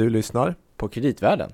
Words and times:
Du 0.00 0.10
lyssnar 0.10 0.54
på 0.76 0.88
Kreditvärlden. 0.88 1.52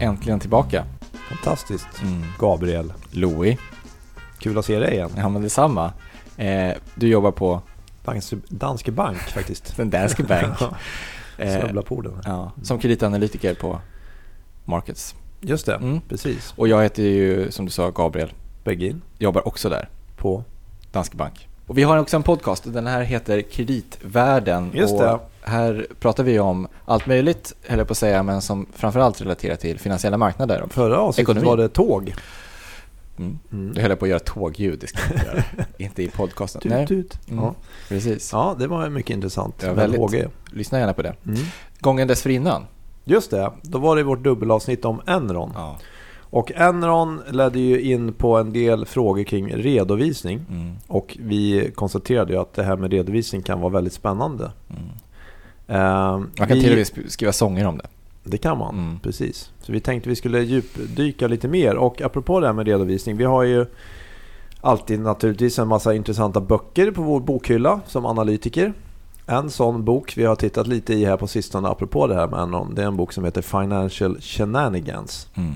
Äntligen 0.00 0.40
tillbaka. 0.40 0.84
Fantastiskt. 1.28 1.88
Mm. 2.02 2.22
Gabriel. 2.38 2.92
Louis. 3.10 3.58
Kul 4.38 4.58
att 4.58 4.64
se 4.64 4.78
dig 4.78 4.94
igen. 4.94 5.10
Ja, 5.16 5.28
men 5.28 5.42
detsamma. 5.42 5.92
Eh, 6.36 6.76
du 6.94 7.08
jobbar 7.08 7.32
på 7.32 7.62
Danske, 8.04 8.36
Danske 8.48 8.92
Bank 8.92 9.18
faktiskt. 9.18 9.76
den 9.76 9.90
Danske 9.90 10.22
Bank. 10.22 10.58
Eh, 11.38 11.60
Snubbla 11.60 11.82
på 11.82 11.94
orden. 11.94 12.20
ja, 12.24 12.52
som 12.62 12.78
kreditanalytiker 12.78 13.54
på 13.54 13.80
Markets. 14.64 15.14
Just 15.40 15.66
det, 15.66 15.74
Mm. 15.74 16.00
precis. 16.08 16.52
Och 16.56 16.68
jag 16.68 16.82
heter 16.82 17.02
ju, 17.02 17.50
som 17.50 17.64
du 17.64 17.70
sa, 17.70 17.90
Gabriel. 17.90 18.32
Begin 18.64 19.02
Jobbar 19.18 19.48
också 19.48 19.68
där, 19.68 19.88
på. 20.16 20.44
Danske 20.92 21.16
Bank. 21.16 21.48
Och 21.66 21.78
vi 21.78 21.82
har 21.82 21.96
också 21.98 22.16
en 22.16 22.22
podcast 22.22 22.66
och 22.66 22.72
den 22.72 22.86
här 22.86 23.02
heter 23.02 23.42
Kreditvärlden. 23.42 24.70
Just 24.74 24.94
och 24.94 25.00
det. 25.00 25.18
Här 25.42 25.86
pratar 26.00 26.24
vi 26.24 26.38
om 26.40 26.68
allt 26.84 27.06
möjligt, 27.06 27.54
höll 27.66 27.78
jag 27.78 27.88
på 27.88 27.92
att 27.92 27.98
säga, 27.98 28.22
men 28.22 28.42
som 28.42 28.66
framförallt 28.74 29.20
relaterar 29.20 29.56
till 29.56 29.78
finansiella 29.78 30.16
marknader. 30.16 30.64
Förra 30.70 30.98
avsnittet 30.98 31.22
Ekonomi. 31.30 31.46
var 31.46 31.56
det 31.56 31.68
tåg. 31.68 32.14
Mm. 33.18 33.38
Mm. 33.52 33.68
Nu 33.70 33.80
höll 33.80 33.90
jag 33.90 33.98
på 33.98 34.04
att 34.04 34.08
göra 34.10 34.20
tågljud, 34.20 34.78
det 34.78 34.86
ska 34.86 34.98
jag 35.08 35.12
inte 35.16 35.26
göra. 35.26 35.44
inte 35.78 36.02
i 36.02 36.08
podcasten. 36.08 36.60
Tut, 36.60 36.70
Nej, 36.72 36.86
tut. 36.86 37.18
Mm. 37.30 37.44
Ja. 37.44 37.54
precis. 37.88 38.30
ja, 38.32 38.56
det 38.58 38.66
var 38.66 38.88
mycket 38.88 39.10
intressant. 39.14 39.54
Ja, 39.62 39.72
väldigt. 39.72 40.26
Lyssna 40.52 40.78
gärna 40.78 40.92
på 40.94 41.02
det. 41.02 41.14
Mm. 41.26 41.38
Gången 41.80 42.08
dessförinnan. 42.08 42.66
Just 43.04 43.30
det, 43.30 43.50
då 43.62 43.78
var 43.78 43.96
det 43.96 44.02
vårt 44.02 44.22
dubbelavsnitt 44.24 44.84
om 44.84 45.00
Enron. 45.06 45.50
Ja. 45.54 45.78
Och 46.32 46.52
Enron 46.54 47.20
ledde 47.30 47.60
ju 47.60 47.80
in 47.80 48.12
på 48.12 48.38
en 48.38 48.52
del 48.52 48.86
frågor 48.86 49.22
kring 49.22 49.54
redovisning. 49.56 50.40
Mm. 50.50 50.72
Och 50.86 51.16
vi 51.20 51.70
konstaterade 51.74 52.32
ju 52.32 52.38
att 52.40 52.54
det 52.54 52.62
här 52.62 52.76
med 52.76 52.90
redovisning 52.92 53.42
kan 53.42 53.60
vara 53.60 53.72
väldigt 53.72 53.92
spännande. 53.92 54.50
Mm. 54.70 54.82
Eh, 55.66 56.18
Man 56.18 56.30
kan 56.36 56.48
vi- 56.48 56.60
till 56.62 56.70
och 56.72 56.76
med 56.76 56.86
sk- 56.86 57.08
skriva 57.08 57.32
sånger 57.32 57.66
om 57.66 57.78
det. 57.78 57.86
Det 58.24 58.38
kan 58.38 58.58
man, 58.58 58.74
Mm. 58.78 58.98
precis. 59.00 59.50
Så 59.62 59.72
vi 59.72 59.80
tänkte 59.80 60.08
vi 60.08 60.16
skulle 60.16 60.40
djupdyka 60.40 61.26
lite 61.26 61.48
mer. 61.48 61.76
Och 61.76 62.02
apropå 62.02 62.40
det 62.40 62.46
här 62.46 62.54
med 62.54 62.66
redovisning. 62.66 63.16
Vi 63.16 63.24
har 63.24 63.42
ju 63.42 63.66
alltid 64.60 65.00
naturligtvis 65.00 65.58
en 65.58 65.68
massa 65.68 65.94
intressanta 65.94 66.40
böcker 66.40 66.90
på 66.90 67.02
vår 67.02 67.20
bokhylla 67.20 67.80
som 67.86 68.06
analytiker. 68.06 68.72
En 69.30 69.50
sån 69.50 69.84
bok 69.84 70.16
vi 70.16 70.24
har 70.24 70.36
tittat 70.36 70.66
lite 70.66 70.94
i 70.94 71.04
här 71.04 71.16
på 71.16 71.26
sistone 71.26 71.68
apropå 71.68 72.06
det 72.06 72.14
här 72.14 72.26
med 72.26 72.40
Enron. 72.40 72.74
Det 72.74 72.82
är 72.82 72.86
en 72.86 72.96
bok 72.96 73.12
som 73.12 73.24
heter 73.24 73.42
Financial 73.42 74.20
Shenanigans. 74.20 75.28
Mm. 75.34 75.54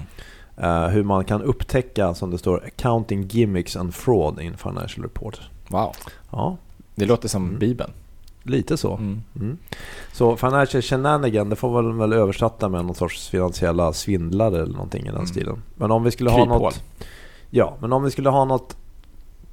Eh, 0.56 0.88
hur 0.88 1.04
man 1.04 1.24
kan 1.24 1.42
upptäcka, 1.42 2.14
som 2.14 2.30
det 2.30 2.38
står, 2.38 2.64
accounting 2.66 3.22
gimmicks 3.22 3.76
and 3.76 3.94
fraud 3.94 4.40
in 4.40 4.56
financial 4.56 5.02
report. 5.04 5.40
Wow, 5.68 5.92
Ja, 6.30 6.56
det 6.94 7.06
låter 7.06 7.28
som 7.28 7.44
Mm. 7.46 7.58
Bibeln. 7.58 7.90
lite 8.42 8.76
så. 8.76 8.94
Mm. 8.96 9.22
Mm. 9.36 9.56
Så 10.12 10.36
financial 10.36 10.82
shenanigan, 10.82 11.48
det 11.48 11.56
får 11.56 11.82
man 11.82 11.98
väl 11.98 12.12
översätta 12.12 12.68
med 12.68 12.84
någon 12.84 12.94
sorts 12.94 13.28
finansiella 13.28 13.92
svindlare 13.92 14.62
eller 14.62 14.72
någonting 14.72 15.02
i 15.02 15.06
den 15.06 15.14
Mm. 15.14 15.26
stilen. 15.26 15.62
Men 15.74 15.90
om 15.90 16.02
vi 16.04 16.10
skulle 16.10 16.30
ha 16.30 16.36
Kryphål. 16.38 16.62
något... 16.62 16.82
Ja, 17.50 17.76
men 17.80 17.92
om 17.92 18.02
vi 18.04 18.10
skulle 18.10 18.28
ha 18.30 18.44
något 18.44 18.76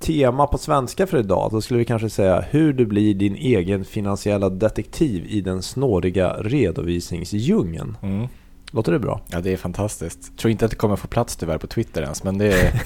tema 0.01 0.47
på 0.47 0.57
svenska 0.57 1.07
för 1.07 1.17
idag, 1.17 1.49
då 1.51 1.61
skulle 1.61 1.77
vi 1.79 1.85
kanske 1.85 2.09
säga 2.09 2.41
hur 2.49 2.73
du 2.73 2.85
blir 2.85 3.13
din 3.13 3.35
egen 3.35 3.85
finansiella 3.85 4.49
detektiv 4.49 5.25
i 5.29 5.41
den 5.41 5.61
snåriga 5.61 6.33
redovisningsdjungeln. 6.39 7.97
Mm. 8.01 8.27
Låter 8.71 8.91
det 8.91 8.99
bra? 8.99 9.21
Ja, 9.31 9.41
det 9.41 9.53
är 9.53 9.57
fantastiskt. 9.57 10.37
Tror 10.37 10.51
inte 10.51 10.65
att 10.65 10.71
det 10.71 10.77
kommer 10.77 10.95
få 10.95 11.07
plats 11.07 11.35
tyvärr 11.35 11.57
på 11.57 11.67
Twitter 11.67 12.01
ens, 12.01 12.23
men 12.23 12.37
det 12.37 12.53
är... 12.61 12.81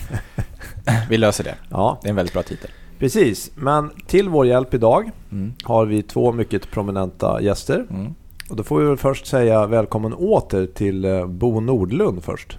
vi 1.09 1.17
löser 1.17 1.43
det. 1.43 1.55
Ja, 1.69 1.99
Det 2.01 2.07
är 2.07 2.09
en 2.09 2.15
väldigt 2.15 2.33
bra 2.33 2.43
titel. 2.43 2.69
precis. 2.99 3.51
Men 3.55 3.89
till 4.07 4.29
vår 4.29 4.45
hjälp 4.47 4.73
idag 4.73 5.11
Mm. 5.31 5.53
har 5.63 5.85
vi 5.85 6.03
två 6.03 6.31
mycket 6.31 6.71
prominenta 6.71 7.41
gäster. 7.41 7.85
Mm. 7.89 8.13
Och 8.49 8.55
då 8.55 8.63
får 8.63 8.79
vi 8.79 8.85
väl 8.87 8.97
först 8.97 9.25
säga 9.25 9.67
välkommen 9.67 10.13
åter 10.13 10.65
till 10.67 11.05
eh, 11.05 11.25
Bo 11.27 11.59
Nordlund 11.59 12.23
först. 12.23 12.57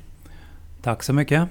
Tack 0.82 1.02
så 1.02 1.12
mycket. 1.12 1.48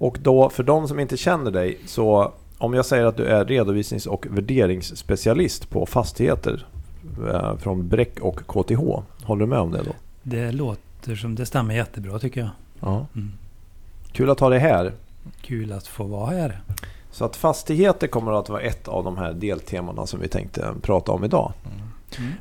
Och 0.00 0.18
då 0.22 0.50
för 0.50 0.62
de 0.62 0.88
som 0.88 1.00
inte 1.00 1.16
känner 1.16 1.50
dig 1.50 1.78
så 1.86 2.32
om 2.58 2.74
jag 2.74 2.86
säger 2.86 3.04
att 3.04 3.16
du 3.16 3.24
är 3.24 3.44
redovisnings 3.44 4.06
och 4.06 4.26
värderingsspecialist 4.30 5.70
på 5.70 5.86
fastigheter 5.86 6.66
eh, 7.32 7.56
från 7.56 7.88
Bräck 7.88 8.20
och 8.20 8.36
KTH. 8.36 8.80
Håller 9.22 9.40
du 9.40 9.46
med 9.46 9.58
om 9.58 9.70
det 9.70 9.82
då? 9.82 9.92
Det 10.22 10.52
låter 10.52 11.16
som 11.16 11.34
det 11.34 11.46
stämmer 11.46 11.74
jättebra 11.74 12.18
tycker 12.18 12.40
jag. 12.40 12.50
Ja. 12.80 13.06
Mm. 13.14 13.32
Kul 14.12 14.30
att 14.30 14.40
ha 14.40 14.48
dig 14.48 14.58
här. 14.58 14.92
Kul 15.40 15.72
att 15.72 15.86
få 15.86 16.04
vara 16.04 16.30
här. 16.30 16.60
Så 17.10 17.24
att 17.24 17.36
fastigheter 17.36 18.06
kommer 18.06 18.32
att 18.32 18.48
vara 18.48 18.60
ett 18.60 18.88
av 18.88 19.04
de 19.04 19.18
här 19.18 19.32
deltemana 19.32 20.06
som 20.06 20.20
vi 20.20 20.28
tänkte 20.28 20.74
prata 20.82 21.12
om 21.12 21.24
idag. 21.24 21.52
Mm. 21.64 21.89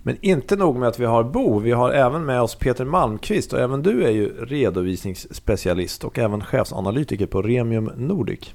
Men 0.03 0.17
inte 0.21 0.55
nog 0.55 0.75
med 0.75 0.89
att 0.89 0.99
vi 0.99 1.05
har 1.05 1.23
Bo, 1.23 1.59
vi 1.59 1.71
har 1.71 1.91
även 1.91 2.25
med 2.25 2.41
oss 2.41 2.55
Peter 2.55 2.85
Malmqvist 2.85 3.53
och 3.53 3.59
även 3.59 3.83
du 3.83 4.03
är 4.03 4.11
ju 4.11 4.45
redovisningsspecialist 4.45 6.03
och 6.03 6.19
även 6.19 6.41
chefsanalytiker 6.41 7.25
på 7.25 7.41
Remium 7.41 7.91
Nordic. 7.95 8.53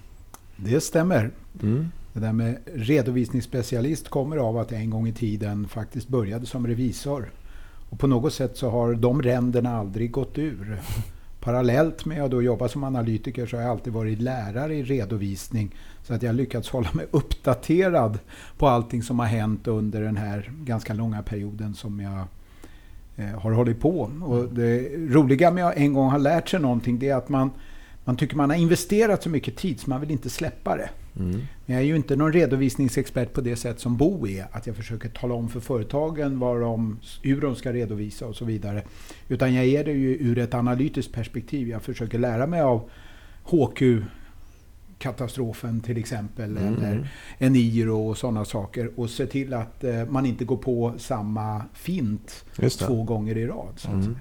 Det 0.56 0.80
stämmer. 0.80 1.30
Mm. 1.62 1.88
Det 2.12 2.20
där 2.20 2.32
med 2.32 2.58
redovisningsspecialist 2.74 4.08
kommer 4.08 4.36
av 4.36 4.58
att 4.58 4.70
jag 4.70 4.80
en 4.80 4.90
gång 4.90 5.08
i 5.08 5.12
tiden 5.12 5.68
faktiskt 5.68 6.08
började 6.08 6.46
som 6.46 6.66
revisor. 6.66 7.30
Och 7.90 7.98
på 7.98 8.06
något 8.06 8.34
sätt 8.34 8.56
så 8.56 8.70
har 8.70 8.94
de 8.94 9.22
ränderna 9.22 9.76
aldrig 9.76 10.10
gått 10.10 10.38
ur. 10.38 10.80
Parallellt 11.44 12.04
med 12.04 12.22
att 12.22 12.30
då 12.30 12.42
jobba 12.42 12.68
som 12.68 12.84
analytiker 12.84 13.46
så 13.46 13.56
har 13.56 13.62
jag 13.62 13.70
alltid 13.70 13.92
varit 13.92 14.20
lärare 14.20 14.74
i 14.74 14.82
redovisning. 14.82 15.74
Så 16.02 16.14
att 16.14 16.22
jag 16.22 16.28
har 16.28 16.34
lyckats 16.34 16.68
hålla 16.68 16.88
mig 16.92 17.06
uppdaterad 17.10 18.18
på 18.58 18.68
allting 18.68 19.02
som 19.02 19.18
har 19.18 19.26
hänt 19.26 19.68
under 19.68 20.02
den 20.02 20.16
här 20.16 20.50
ganska 20.64 20.94
långa 20.94 21.22
perioden 21.22 21.74
som 21.74 22.00
jag 22.00 22.24
eh, 23.16 23.40
har 23.40 23.52
hållit 23.52 23.80
på. 23.80 24.10
Och 24.24 24.48
det 24.48 24.88
roliga 24.96 25.50
med 25.50 25.66
att 25.66 25.76
en 25.76 25.92
gång 25.92 26.10
ha 26.10 26.18
lärt 26.18 26.48
sig 26.48 26.60
någonting 26.60 26.98
det 26.98 27.08
är 27.08 27.16
att 27.16 27.28
man, 27.28 27.50
man 28.04 28.16
tycker 28.16 28.36
man 28.36 28.50
har 28.50 28.56
investerat 28.56 29.22
så 29.22 29.28
mycket 29.30 29.56
tid 29.56 29.80
så 29.80 29.90
man 29.90 30.00
vill 30.00 30.10
inte 30.10 30.30
släppa 30.30 30.76
det. 30.76 30.90
Mm. 31.16 31.30
Men 31.66 31.76
jag 31.76 31.78
är 31.82 31.86
ju 31.86 31.96
inte 31.96 32.16
någon 32.16 32.32
redovisningsexpert 32.32 33.32
på 33.32 33.40
det 33.40 33.56
sätt 33.56 33.80
som 33.80 33.96
Bo 33.96 34.26
är. 34.26 34.46
Att 34.52 34.66
jag 34.66 34.76
försöker 34.76 35.08
tala 35.08 35.34
om 35.34 35.48
för 35.48 35.60
företagen 35.60 36.38
vad 36.38 36.60
de, 36.60 36.98
hur 37.22 37.40
de 37.40 37.54
ska 37.56 37.72
redovisa 37.72 38.26
och 38.26 38.36
så 38.36 38.44
vidare. 38.44 38.82
Utan 39.28 39.54
jag 39.54 39.64
är 39.64 39.84
det 39.84 39.92
ju 39.92 40.16
ur 40.16 40.38
ett 40.38 40.54
analytiskt 40.54 41.12
perspektiv. 41.12 41.68
Jag 41.68 41.82
försöker 41.82 42.18
lära 42.18 42.46
mig 42.46 42.60
av 42.60 42.90
HQ 43.44 43.82
katastrofen 44.98 45.80
till 45.80 45.96
exempel. 45.98 46.56
Mm. 46.56 46.74
Eller 46.74 47.08
Eniro 47.38 48.08
och 48.08 48.18
sådana 48.18 48.44
saker. 48.44 48.90
Och 48.96 49.10
se 49.10 49.26
till 49.26 49.54
att 49.54 49.84
eh, 49.84 50.04
man 50.08 50.26
inte 50.26 50.44
går 50.44 50.56
på 50.56 50.94
samma 50.98 51.62
fint 51.72 52.44
två 52.86 53.02
gånger 53.02 53.36
i 53.36 53.46
rad. 53.46 53.72
Så 53.76 53.88
att 53.88 53.94
Mm. 53.94 54.04
säga. 54.04 54.20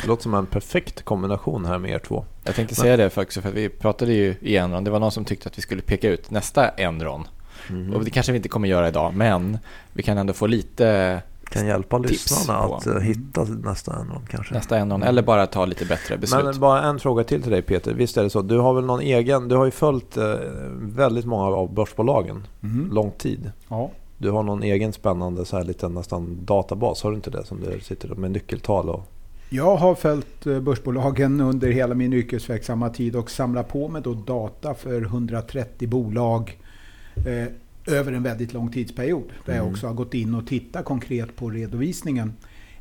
Det 0.00 0.06
låter 0.06 0.22
som 0.22 0.34
en 0.34 0.46
perfekt 0.46 1.02
kombination 1.02 1.64
här 1.64 1.78
med 1.78 1.90
er 1.90 1.98
två. 1.98 2.24
Jag 2.44 2.54
tänkte 2.54 2.74
säga 2.74 2.96
det 2.96 3.10
för 3.10 3.22
också, 3.22 3.40
för 3.40 3.48
att 3.48 3.54
vi 3.54 3.68
pratade 3.68 4.12
ju 4.12 4.34
i 4.40 4.56
Enron. 4.56 4.84
Det 4.84 4.90
var 4.90 4.98
någon 5.00 5.12
som 5.12 5.24
tyckte 5.24 5.48
att 5.48 5.58
vi 5.58 5.62
skulle 5.62 5.82
peka 5.82 6.08
ut 6.08 6.30
nästa 6.30 6.68
Enron. 6.68 7.24
Mm. 7.70 7.94
Och 7.94 8.04
det 8.04 8.10
kanske 8.10 8.32
vi 8.32 8.36
inte 8.36 8.48
kommer 8.48 8.68
göra 8.68 8.88
idag, 8.88 9.14
men 9.14 9.58
vi 9.92 10.02
kan 10.02 10.18
ändå 10.18 10.32
få 10.32 10.46
lite 10.46 11.22
kan 11.50 11.66
hjälpa 11.66 11.98
Tips 11.98 12.10
lyssnarna 12.10 12.66
på. 12.68 12.74
att 12.74 12.86
eh, 12.86 12.98
hitta 12.98 13.44
nästa 13.44 13.92
Enron 13.92 14.26
kanske. 14.30 14.54
nästa 14.54 14.78
Enron, 14.78 15.02
eller 15.02 15.22
bara 15.22 15.46
ta 15.46 15.64
lite 15.66 15.84
bättre 15.84 16.16
beslut. 16.16 16.44
Men 16.44 16.60
bara 16.60 16.82
en 16.82 16.98
fråga 16.98 17.24
till 17.24 17.42
till 17.42 17.50
dig 17.50 17.62
Peter. 17.62 17.94
Visst 17.94 18.16
är 18.16 18.22
det 18.22 18.30
så, 18.30 18.42
du 18.42 18.58
har 18.58 18.74
väl 18.74 18.84
någon 18.84 19.00
egen, 19.00 19.48
du 19.48 19.56
har 19.56 19.64
ju 19.64 19.70
följt 19.70 20.16
eh, 20.16 20.34
väldigt 20.76 21.24
många 21.24 21.56
av 21.56 21.74
börsbolagen 21.74 22.46
Mhm. 22.60 22.88
lång 22.92 23.10
tid. 23.10 23.50
Ja. 23.68 23.90
Du 24.18 24.30
har 24.30 24.42
någon 24.42 24.62
egen 24.62 24.92
spännande 24.92 25.44
så 25.44 25.56
här 25.56 25.64
liten 25.64 25.94
nästan 25.94 26.38
databas, 26.44 27.02
har 27.02 27.10
du 27.10 27.16
inte 27.16 27.30
det? 27.30 27.44
Som 27.46 27.60
du 27.60 27.80
sitter 27.80 28.08
med 28.08 28.30
nyckeltal 28.30 28.88
och... 28.88 29.02
Jag 29.54 29.76
har 29.76 29.94
följt 29.94 30.46
eh, 30.46 30.60
börsbolagen 30.60 31.40
under 31.40 31.68
hela 31.70 31.94
min 31.94 32.12
yrkesverksamma 32.12 32.90
tid 32.90 33.16
och 33.16 33.30
samlat 33.30 33.68
på 33.68 33.88
mig 33.88 34.02
då 34.02 34.14
data 34.14 34.74
för 34.74 35.02
130 35.02 35.88
bolag 35.88 36.58
eh, 37.26 37.94
över 37.94 38.12
en 38.12 38.22
väldigt 38.22 38.52
lång 38.52 38.72
tidsperiod. 38.72 39.24
Där 39.46 39.52
jag 39.54 39.60
Mm. 39.62 39.72
också 39.72 39.86
har 39.86 39.94
gått 39.94 40.14
in 40.14 40.34
och 40.34 40.46
tittat 40.46 40.84
konkret 40.84 41.36
på 41.36 41.50
redovisningen. 41.50 42.32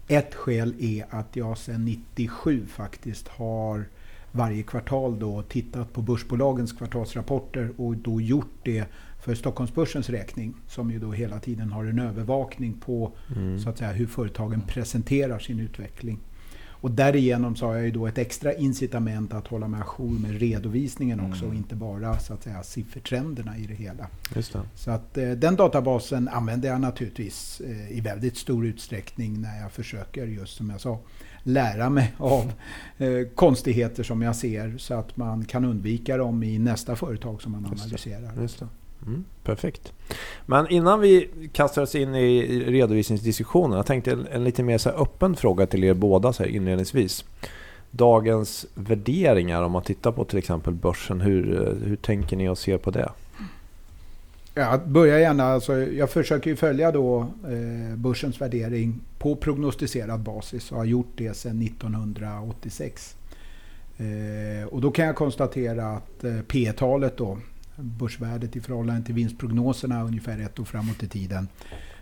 Ett 0.08 0.36
skäl 0.36 0.74
är 0.80 1.06
att 1.10 1.36
jag 1.36 1.58
sedan 1.58 1.86
97 1.86 2.66
faktiskt 2.68 3.28
har 3.28 3.86
varje 4.32 4.64
kvartal 4.64 5.20
då 5.20 5.42
tittat 5.42 5.94
på 5.94 6.02
börsbolagens 6.02 6.72
kvartalsrapporter 6.74 7.70
och 7.78 7.96
då 7.98 8.22
gjort 8.22 8.54
det 8.64 8.86
för 9.24 9.36
Stockholmsbörsens 9.36 10.10
räkning 10.10 10.54
som 10.68 10.92
ju 10.92 11.00
då 11.00 11.12
hela 11.12 11.40
tiden 11.40 11.72
har 11.72 11.86
en 11.86 12.00
övervakning 12.00 12.74
på 12.86 13.12
Mm. 13.36 13.60
så 13.60 13.70
att 13.70 13.78
säga, 13.78 13.92
hur 13.92 14.08
företagen 14.08 14.62
presenterar 14.68 15.40
sin 15.40 15.60
utveckling. 15.60 16.20
Och 16.84 16.92
därigenom 16.92 17.56
så 17.56 17.66
har 17.66 17.76
jag 17.76 17.84
ju 17.86 17.92
då 17.92 18.08
ett 18.08 18.18
extra 18.18 18.54
incitament 18.54 19.34
att 19.34 19.48
hålla 19.48 19.68
mig 19.68 19.82
ajour 19.82 20.20
med 20.20 20.40
redovisningen 20.40 21.20
också 21.20 21.44
Mm. 21.46 21.50
och 21.50 21.56
inte 21.56 21.76
bara 21.76 22.20
så 22.20 22.34
att 22.34 22.44
säga 22.44 22.64
siffertrenderna 22.64 23.58
i 23.58 23.66
det 23.68 23.74
hela. 23.74 24.08
Det. 24.34 24.44
Så 24.76 24.92
att 24.92 25.18
eh, 25.18 25.32
den 25.32 25.56
databasen 25.56 26.28
använder 26.28 26.70
jag 26.70 26.82
naturligtvis 26.82 27.62
eh, 27.66 27.92
i 27.98 28.02
väldigt 28.02 28.38
stor 28.38 28.66
utsträckning 28.66 29.42
när 29.42 29.62
jag 29.62 29.72
försöker 29.72 30.28
just 30.28 30.56
som 30.58 30.70
jag 30.70 30.82
sa 30.82 31.00
lära 31.44 31.90
mig 31.90 32.14
av 32.18 32.52
eh, 32.98 33.28
konstigheter 33.36 34.04
som 34.04 34.22
jag 34.22 34.36
ser 34.36 34.78
så 34.78 34.94
att 34.94 35.18
man 35.18 35.46
kan 35.46 35.66
undvika 35.66 36.18
dem 36.18 36.44
i 36.44 36.60
nästa 36.60 36.96
företag 36.96 37.42
som 37.42 37.52
man 37.52 37.62
Just 37.72 37.76
det. 37.76 37.84
analyserar. 38.16 38.42
Just 38.42 38.60
det. 38.60 38.68
Mm, 39.06 39.26
perfekt. 39.44 39.94
Men 40.46 40.68
innan 40.70 41.00
vi 41.00 41.30
kastar 41.54 41.82
oss 41.82 41.96
in 41.96 42.16
i 42.16 42.60
redovisningsdiskussionen. 42.60 43.78
Jag 43.78 43.86
tänkte 43.86 44.12
en, 44.12 44.28
en 44.28 44.44
lite 44.44 44.64
mer 44.64 44.78
så 44.78 44.90
här 44.90 45.02
öppen 45.02 45.36
fråga 45.36 45.66
till 45.66 45.84
er 45.84 45.94
båda 45.94 46.34
så 46.34 46.44
här 46.44 46.50
inledningsvis. 46.50 47.26
Dagens 47.92 48.66
värderingar 48.76 49.64
om 49.64 49.72
man 49.72 49.84
tittar 49.84 50.12
på 50.12 50.26
till 50.26 50.38
exempel 50.38 50.74
börsen. 50.74 51.22
Hur, 51.22 51.62
eh, 51.62 51.88
hur 51.88 51.96
tänker 51.96 52.38
ni 52.38 52.50
och 52.50 52.58
ser 52.58 52.78
på 52.78 52.92
det? 52.92 53.10
Ja, 54.56 54.80
börja 54.86 55.20
gärna. 55.20 55.44
Alltså, 55.44 55.78
jag 55.78 56.10
försöker 56.10 56.50
ju 56.50 56.56
följa 56.56 56.92
då 56.92 57.20
eh, 57.20 57.96
börsens 57.96 58.42
värdering 58.42 59.02
på 59.20 59.36
prognostiserad 59.36 60.20
basis 60.20 60.72
och 60.72 60.78
har 60.78 60.86
gjort 60.86 61.12
det 61.16 61.34
sedan 61.38 61.62
1986. 61.62 63.16
Eh, 63.98 64.68
och 64.68 64.82
då 64.82 64.92
kan 64.92 65.06
jag 65.06 65.16
konstatera 65.16 65.88
att 65.88 66.24
eh, 66.24 66.40
P-talet 66.48 67.18
då, 67.18 67.38
börsvärdet 67.78 68.56
i 68.56 68.62
förhållande 68.62 69.06
till 69.06 69.16
vinstprognoserna 69.16 70.04
ungefär 70.04 70.40
ett 70.40 70.60
år 70.60 70.66
framåt 70.66 71.04
i 71.04 71.08
tiden, 71.08 71.48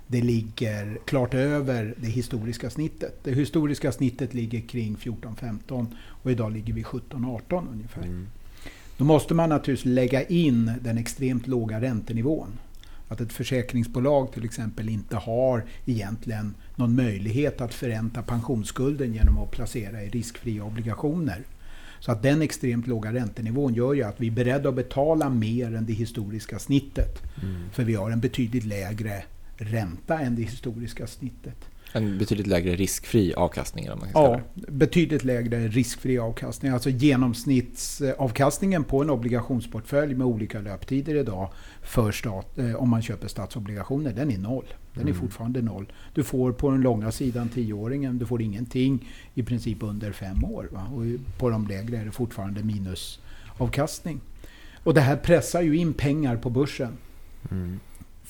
det 0.07 0.21
ligger 0.21 0.97
klart 1.05 1.33
över 1.33 1.93
det 1.97 2.07
historiska 2.07 2.69
snittet. 2.69 3.19
Det 3.23 3.31
historiska 3.31 3.91
snittet 3.91 4.33
ligger 4.33 4.61
kring 4.61 4.95
14-15 4.95 5.85
och 6.01 6.31
idag 6.31 6.51
ligger 6.51 6.73
vi 6.73 6.83
17-18 6.83 7.67
ungefär. 7.71 8.03
Mm. 8.03 8.27
Då 8.97 9.05
måste 9.05 9.33
man 9.33 9.49
naturligtvis 9.49 9.93
lägga 9.93 10.23
in 10.23 10.71
den 10.81 10.97
extremt 10.97 11.47
låga 11.47 11.81
räntenivån. 11.81 12.59
Att 13.07 13.21
ett 13.21 13.33
försäkringsbolag 13.33 14.33
till 14.33 14.45
exempel 14.45 14.89
inte 14.89 15.15
har 15.15 15.63
egentligen 15.85 16.55
någon 16.75 16.95
möjlighet 16.95 17.61
att 17.61 17.73
förränta 17.73 18.21
pensionsskulden 18.21 19.13
genom 19.13 19.37
att 19.37 19.51
placera 19.51 20.03
i 20.03 20.09
riskfria 20.09 20.63
obligationer. 20.63 21.43
Så 22.01 22.11
att 22.11 22.23
den 22.23 22.41
extremt 22.41 22.87
låga 22.87 23.13
räntenivån 23.13 23.73
gör 23.73 23.93
ju 23.93 24.03
att 24.03 24.21
vi 24.21 24.27
är 24.27 24.31
beredda 24.31 24.69
att 24.69 24.75
betala 24.75 25.29
mer 25.29 25.75
än 25.75 25.85
det 25.85 25.93
historiska 25.93 26.59
snittet. 26.59 27.21
Mm. 27.43 27.69
För 27.71 27.83
vi 27.83 27.95
har 27.95 28.11
en 28.11 28.19
betydligt 28.19 28.65
lägre 28.65 29.23
ränta 29.57 30.19
än 30.19 30.35
det 30.35 30.41
historiska 30.41 31.07
snittet. 31.07 31.70
En 31.93 32.17
betydligt 32.17 32.47
lägre 32.47 32.75
riskfri 32.75 33.33
avkastning. 33.33 33.89
Vad 33.89 33.99
man 33.99 34.09
ska 34.09 34.19
Ja, 34.19 34.39
det. 34.53 34.71
betydligt 34.71 35.23
lägre 35.23 35.67
riskfri 35.67 36.17
avkastning. 36.19 36.71
Alltså 36.71 36.89
genomsnittsavkastningen 36.89 38.83
på 38.83 39.01
en 39.01 39.09
obligationsportfölj 39.09 40.15
med 40.15 40.27
olika 40.27 40.61
löptider 40.61 41.15
idag 41.15 41.49
för 41.83 42.11
stat, 42.11 42.57
eh, 42.57 42.75
om 42.75 42.89
man 42.89 43.01
köper 43.01 43.27
statsobligationer, 43.27 44.13
den 44.13 44.31
är 44.31 44.37
noll. 44.37 44.65
Den 44.93 45.03
är 45.03 45.07
Mm. 45.07 45.21
fortfarande 45.21 45.61
noll. 45.61 45.91
Du 46.13 46.23
får 46.23 46.51
på 46.51 46.71
den 46.71 46.81
långa 46.81 47.11
sidan 47.11 47.49
tioåringen, 47.49 48.17
du 48.17 48.25
får 48.25 48.41
ingenting 48.41 49.09
i 49.33 49.43
princip 49.43 49.77
under 49.83 50.11
fem 50.11 50.43
år. 50.43 50.67
Va? 50.71 50.87
Och 50.95 51.03
på 51.39 51.49
de 51.49 51.67
lägre 51.67 51.97
är 51.97 52.05
det 52.05 52.11
fortfarande 52.11 52.63
minusavkastning. 52.63 54.21
Och 54.83 54.93
det 54.93 55.01
här 55.01 55.15
pressar 55.17 55.61
ju 55.61 55.75
in 55.77 55.93
pengar 55.93 56.35
på 56.37 56.49
börsen. 56.49 56.97
Mm. 57.51 57.79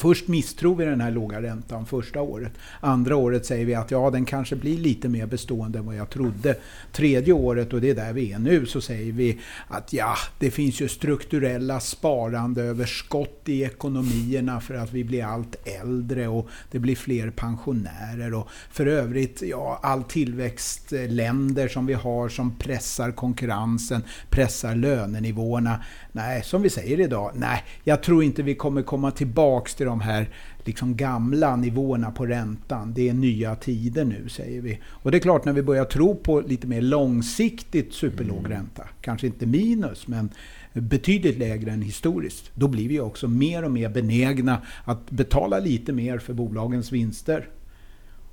Först 0.02 0.28
misstror 0.28 0.76
vi 0.76 0.86
den 0.86 1.02
här 1.02 1.12
låga 1.12 1.42
räntan 1.42 1.86
första 1.86 2.22
året. 2.22 2.52
Andra 2.80 3.16
året 3.16 3.46
säger 3.46 3.66
vi 3.66 3.76
att 3.76 3.92
ja, 3.92 4.10
den 4.10 4.26
kanske 4.26 4.56
blir 4.56 4.78
lite 4.78 5.10
mer 5.10 5.26
bestående 5.26 5.80
än 5.80 5.86
vad 5.86 5.96
jag 5.96 6.10
trodde. 6.10 6.56
Tredje 6.92 7.34
året, 7.34 7.74
och 7.74 7.82
det 7.82 7.90
är 7.90 7.96
där 7.96 8.14
vi 8.14 8.32
är 8.32 8.40
nu, 8.40 8.66
så 8.66 8.82
säger 8.82 9.12
vi 9.12 9.40
att 9.68 9.94
ja, 9.94 10.16
det 10.40 10.52
finns 10.52 10.82
ju 10.82 10.88
strukturella 10.88 11.80
sparandeöverskott 11.80 13.42
i 13.46 13.64
ekonomierna 13.64 14.62
för 14.62 14.74
att 14.74 14.94
vi 14.94 15.04
blir 15.04 15.26
allt 15.26 15.68
äldre 15.82 16.28
och 16.28 16.50
det 16.72 16.80
blir 16.80 16.96
fler 16.96 17.30
pensionärer. 17.30 18.34
Och 18.34 18.48
för 18.72 18.86
övrigt, 18.86 19.42
ja, 19.42 19.80
all 19.84 20.04
tillväxtländer 20.04 21.68
som 21.68 21.86
vi 21.86 21.94
har 21.94 22.30
som 22.30 22.58
pressar 22.58 23.12
konkurrensen, 23.12 24.04
pressar 24.30 24.76
lönenivåerna. 24.76 25.84
Nej, 26.12 26.44
som 26.44 26.62
vi 26.62 26.70
säger 26.70 27.00
idag, 27.00 27.32
nej, 27.36 27.64
jag 27.84 28.04
tror 28.04 28.24
inte 28.24 28.44
vi 28.44 28.56
kommer 28.56 28.82
komma 28.82 29.12
tillbaks 29.12 29.76
till 29.76 29.91
de 29.92 30.02
här 30.02 30.30
liksom 30.64 30.96
gamla 30.96 31.56
nivåerna 31.56 32.12
på 32.12 32.26
räntan. 32.26 32.94
Det 32.94 33.10
är 33.10 33.14
nya 33.14 33.56
tider 33.56 34.06
nu, 34.06 34.30
säger 34.30 34.62
vi. 34.62 34.80
Och 34.86 35.12
det 35.12 35.18
är 35.18 35.20
klart, 35.20 35.46
när 35.46 35.54
vi 35.54 35.62
börjar 35.62 35.86
tro 35.86 36.16
på 36.16 36.42
lite 36.42 36.68
mer 36.68 36.82
långsiktigt 36.82 37.94
superlåg 37.94 38.50
ränta, 38.50 38.84
kanske 39.02 39.28
inte 39.28 39.46
minus, 39.46 40.08
men 40.08 40.30
betydligt 40.74 41.38
lägre 41.38 41.72
än 41.72 41.82
historiskt, 41.82 42.52
då 42.56 42.68
blir 42.68 42.90
vi 42.90 43.00
också 43.00 43.28
mer 43.28 43.64
och 43.64 43.72
mer 43.72 43.90
benägna 43.90 44.62
att 44.86 45.12
betala 45.12 45.60
lite 45.60 45.94
mer 45.94 46.18
för 46.18 46.34
bolagens 46.34 46.92
vinster. 46.92 47.48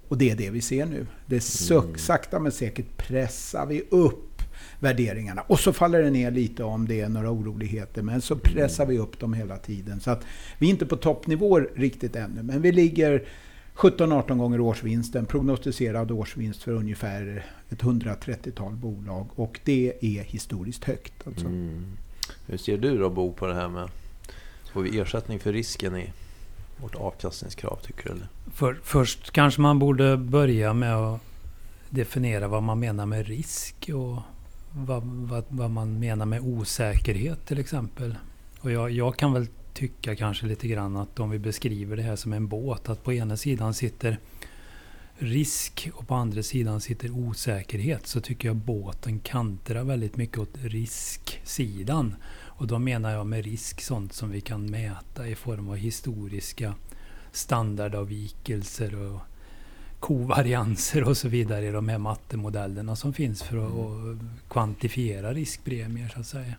Och 0.08 0.19
det 0.19 0.31
är 0.31 0.37
det 0.37 0.50
vi 0.50 0.60
ser 0.60 0.87
nu. 0.87 1.06
Det 1.26 1.40
sök, 1.40 1.99
sakta 1.99 2.38
men 2.38 2.52
säkert 2.52 2.96
pressar 2.96 3.66
vi 3.66 3.82
upp 3.90 4.28
värderingarna. 4.81 5.43
Och 5.47 5.61
så 5.61 5.73
faller 5.73 6.03
det 6.03 6.11
ner 6.11 6.31
lite 6.31 6.65
om 6.65 6.89
det 6.89 7.01
är 7.01 7.09
några 7.09 7.31
oroligheter. 7.31 8.03
Men 8.03 8.21
så 8.21 8.37
pressar 8.37 8.87
vi 8.87 8.99
upp 8.99 9.21
dem 9.21 9.35
hela 9.35 9.57
tiden. 9.57 10.01
Så 10.01 10.11
att 10.11 10.25
vi 10.59 10.67
är 10.67 10.71
inte 10.71 10.87
på 10.87 10.97
toppnivåer 10.97 11.71
riktigt 11.75 12.17
ännu. 12.17 12.43
Men 12.43 12.63
vi 12.63 12.73
ligger 12.73 13.25
17-18 13.75 14.39
gånger 14.39 14.61
årsvinsten. 14.61 15.27
Prognostiserad 15.27 16.11
årsvinst 16.11 16.63
för 16.63 16.73
ungefär 16.73 17.47
ett 17.71 17.83
130-tal 17.83 18.73
bolag. 18.73 19.27
Och 19.35 19.61
det 19.65 19.93
är 20.01 20.23
historiskt 20.23 20.85
högt. 20.85 21.27
Alltså. 21.27 21.47
Mm. 21.47 21.97
Hur 22.47 22.57
ser 22.57 22.79
du 22.79 22.99
då 22.99 23.11
Bo 23.11 23.33
på 23.33 23.47
det 23.47 23.55
här 23.55 23.69
med 23.69 23.91
Får 24.73 24.83
vi 24.83 24.99
ersättning 24.99 25.39
för 25.39 25.53
risken 25.53 25.97
i 25.97 26.13
vårt 26.77 26.95
avkastningskrav 26.95 27.77
tycker 27.77 28.05
du? 28.05 28.11
Eller? 28.11 28.29
För, 28.55 28.81
först 28.83 29.31
kanske 29.31 29.61
man 29.61 29.79
borde 29.79 30.17
börja 30.17 30.73
med 30.73 30.97
att 30.97 31.21
definiera 31.91 32.49
vad 32.49 32.63
man 32.63 32.81
menar 32.81 33.07
med 33.07 33.27
risk 33.27 33.91
och 33.95 34.23
vad, 34.73 35.03
vad, 35.03 35.44
vad 35.49 35.70
man 35.70 35.99
menar 35.99 36.26
med 36.26 36.41
osäkerhet 36.41 37.47
till 37.47 37.59
exempel. 37.59 38.19
Och 38.61 38.70
jag, 38.70 38.91
jag 38.91 39.17
kan 39.17 39.32
väl 39.32 39.47
tycka 39.75 40.17
kanske 40.17 40.47
lite 40.47 40.69
grann 40.69 40.97
att 40.97 41.20
om 41.20 41.31
vi 41.31 41.38
beskriver 41.38 41.97
det 41.97 42.03
här 42.03 42.17
som 42.17 42.32
en 42.32 42.49
båt, 42.49 42.88
att 42.88 43.05
på 43.05 43.12
ena 43.12 43.37
sidan 43.37 43.75
sitter 43.75 44.19
risk 45.19 45.91
och 45.94 46.09
på 46.09 46.15
andra 46.15 46.43
sidan 46.43 46.81
sitter 46.81 47.11
osäkerhet 47.11 48.06
så 48.06 48.20
tycker 48.20 48.49
jag 48.49 48.56
båten 48.56 49.19
kantrar 49.19 49.85
väldigt 49.85 50.17
mycket 50.17 50.38
åt 50.38 50.59
risksidan. 50.62 52.15
Och 52.31 52.67
då 52.67 52.79
menar 52.79 53.11
jag 53.11 53.26
med 53.26 53.44
risk 53.44 53.81
sånt 53.81 54.12
som 54.12 54.31
vi 54.31 54.41
kan 54.41 54.70
mäta 54.70 55.29
i 55.29 55.35
form 55.35 55.69
av 55.69 55.76
historiska 55.76 56.75
standardavvikelser 57.32 58.94
och 58.94 59.20
kovarianser 60.00 61.09
och 61.09 61.17
så 61.17 61.29
vidare 61.29 61.67
i 61.67 61.71
de 61.71 61.89
här 61.89 61.99
mattemodellerna 61.99 62.97
som 62.97 63.12
finns 63.12 63.43
för 63.43 63.56
att, 63.56 63.73
mm. 63.73 64.31
kvantifiera 64.49 65.33
riskpremier 65.33 66.09
så 66.09 66.21
att 66.21 66.27
säga. 66.27 66.55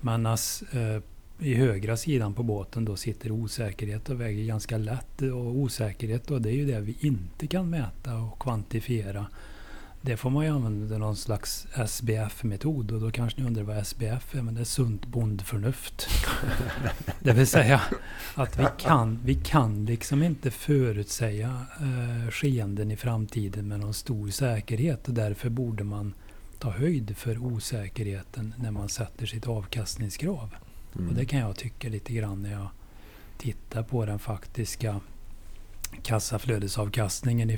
Men 0.00 0.26
as, 0.26 0.62
eh, 0.62 1.02
i 1.38 1.54
högra 1.54 1.96
sidan 1.96 2.34
på 2.34 2.42
båten 2.42 2.84
då 2.84 2.96
sitter 2.96 3.30
osäkerhet 3.30 4.08
och 4.08 4.20
väger 4.20 4.44
ganska 4.44 4.78
lätt. 4.78 5.22
Och 5.22 5.56
osäkerhet 5.56 6.28
då, 6.28 6.38
det 6.38 6.50
är 6.50 6.54
ju 6.54 6.66
det 6.66 6.80
vi 6.80 6.96
inte 7.00 7.46
kan 7.46 7.70
mäta 7.70 8.16
och 8.16 8.38
kvantifiera. 8.38 9.26
Det 10.06 10.16
får 10.16 10.30
man 10.30 10.44
ju 10.44 10.50
använda 10.50 10.98
någon 10.98 11.16
slags 11.16 11.66
SBF-metod 11.74 12.92
och 12.92 13.00
då 13.00 13.10
kanske 13.10 13.40
ni 13.40 13.46
undrar 13.46 13.62
vad 13.62 13.76
SBF 13.78 14.34
är, 14.34 14.42
men 14.42 14.54
det 14.54 14.60
är 14.60 14.64
sunt 14.64 15.06
bondförnuft. 15.06 16.08
det 17.20 17.32
vill 17.32 17.46
säga 17.46 17.82
att 18.34 18.58
vi 18.58 18.66
kan, 18.78 19.20
vi 19.24 19.34
kan 19.34 19.84
liksom 19.84 20.22
inte 20.22 20.50
förutsäga 20.50 21.66
eh, 21.80 22.30
skeenden 22.30 22.90
i 22.90 22.96
framtiden 22.96 23.68
med 23.68 23.80
någon 23.80 23.94
stor 23.94 24.30
säkerhet 24.30 25.08
och 25.08 25.14
därför 25.14 25.48
borde 25.48 25.84
man 25.84 26.14
ta 26.58 26.70
höjd 26.70 27.16
för 27.16 27.38
osäkerheten 27.38 28.54
när 28.58 28.70
man 28.70 28.88
sätter 28.88 29.26
sitt 29.26 29.46
avkastningskrav. 29.46 30.54
Mm. 30.94 31.08
Och 31.08 31.14
det 31.14 31.24
kan 31.24 31.38
jag 31.38 31.56
tycka 31.56 31.88
lite 31.88 32.12
grann 32.12 32.42
när 32.42 32.52
jag 32.52 32.68
tittar 33.38 33.82
på 33.82 34.06
den 34.06 34.18
faktiska 34.18 35.00
kassaflödesavkastningen 36.02 37.50
i 37.50 37.56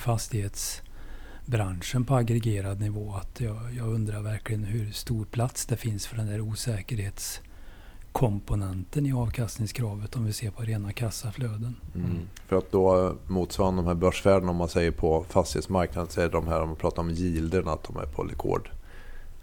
fastighetsbranschen 1.48 2.04
på 2.04 2.14
aggregerad 2.14 2.80
nivå. 2.80 3.14
Att 3.14 3.40
jag, 3.40 3.56
jag 3.76 3.88
undrar 3.88 4.22
verkligen 4.22 4.64
hur 4.64 4.92
stor 4.92 5.24
plats 5.24 5.66
det 5.66 5.76
finns 5.76 6.06
för 6.06 6.16
den 6.16 6.26
där 6.26 6.40
osäkerhetskomponenten 6.40 9.06
i 9.06 9.12
avkastningskravet 9.12 10.16
om 10.16 10.24
vi 10.24 10.32
ser 10.32 10.50
på 10.50 10.62
rena 10.62 10.92
kassaflöden. 10.92 11.76
Mm. 11.94 12.18
För 12.46 12.58
att 12.58 12.72
då 12.72 13.14
motsvara 13.26 13.70
de 13.70 13.86
här 13.86 13.94
börsvärdena 13.94 14.50
om 14.50 14.56
man 14.56 14.68
säger 14.68 14.90
på 14.90 15.24
fastighetsmarknaden 15.28 16.10
så 16.10 16.20
är 16.20 16.28
de 16.28 16.48
här 16.48 16.60
om 16.60 16.68
man 16.68 16.76
pratar 16.76 17.02
om 17.02 17.10
yielderna 17.10 17.72
att 17.72 17.84
de 17.84 17.96
är 17.96 18.06
på 18.06 18.22
rekord 18.22 18.70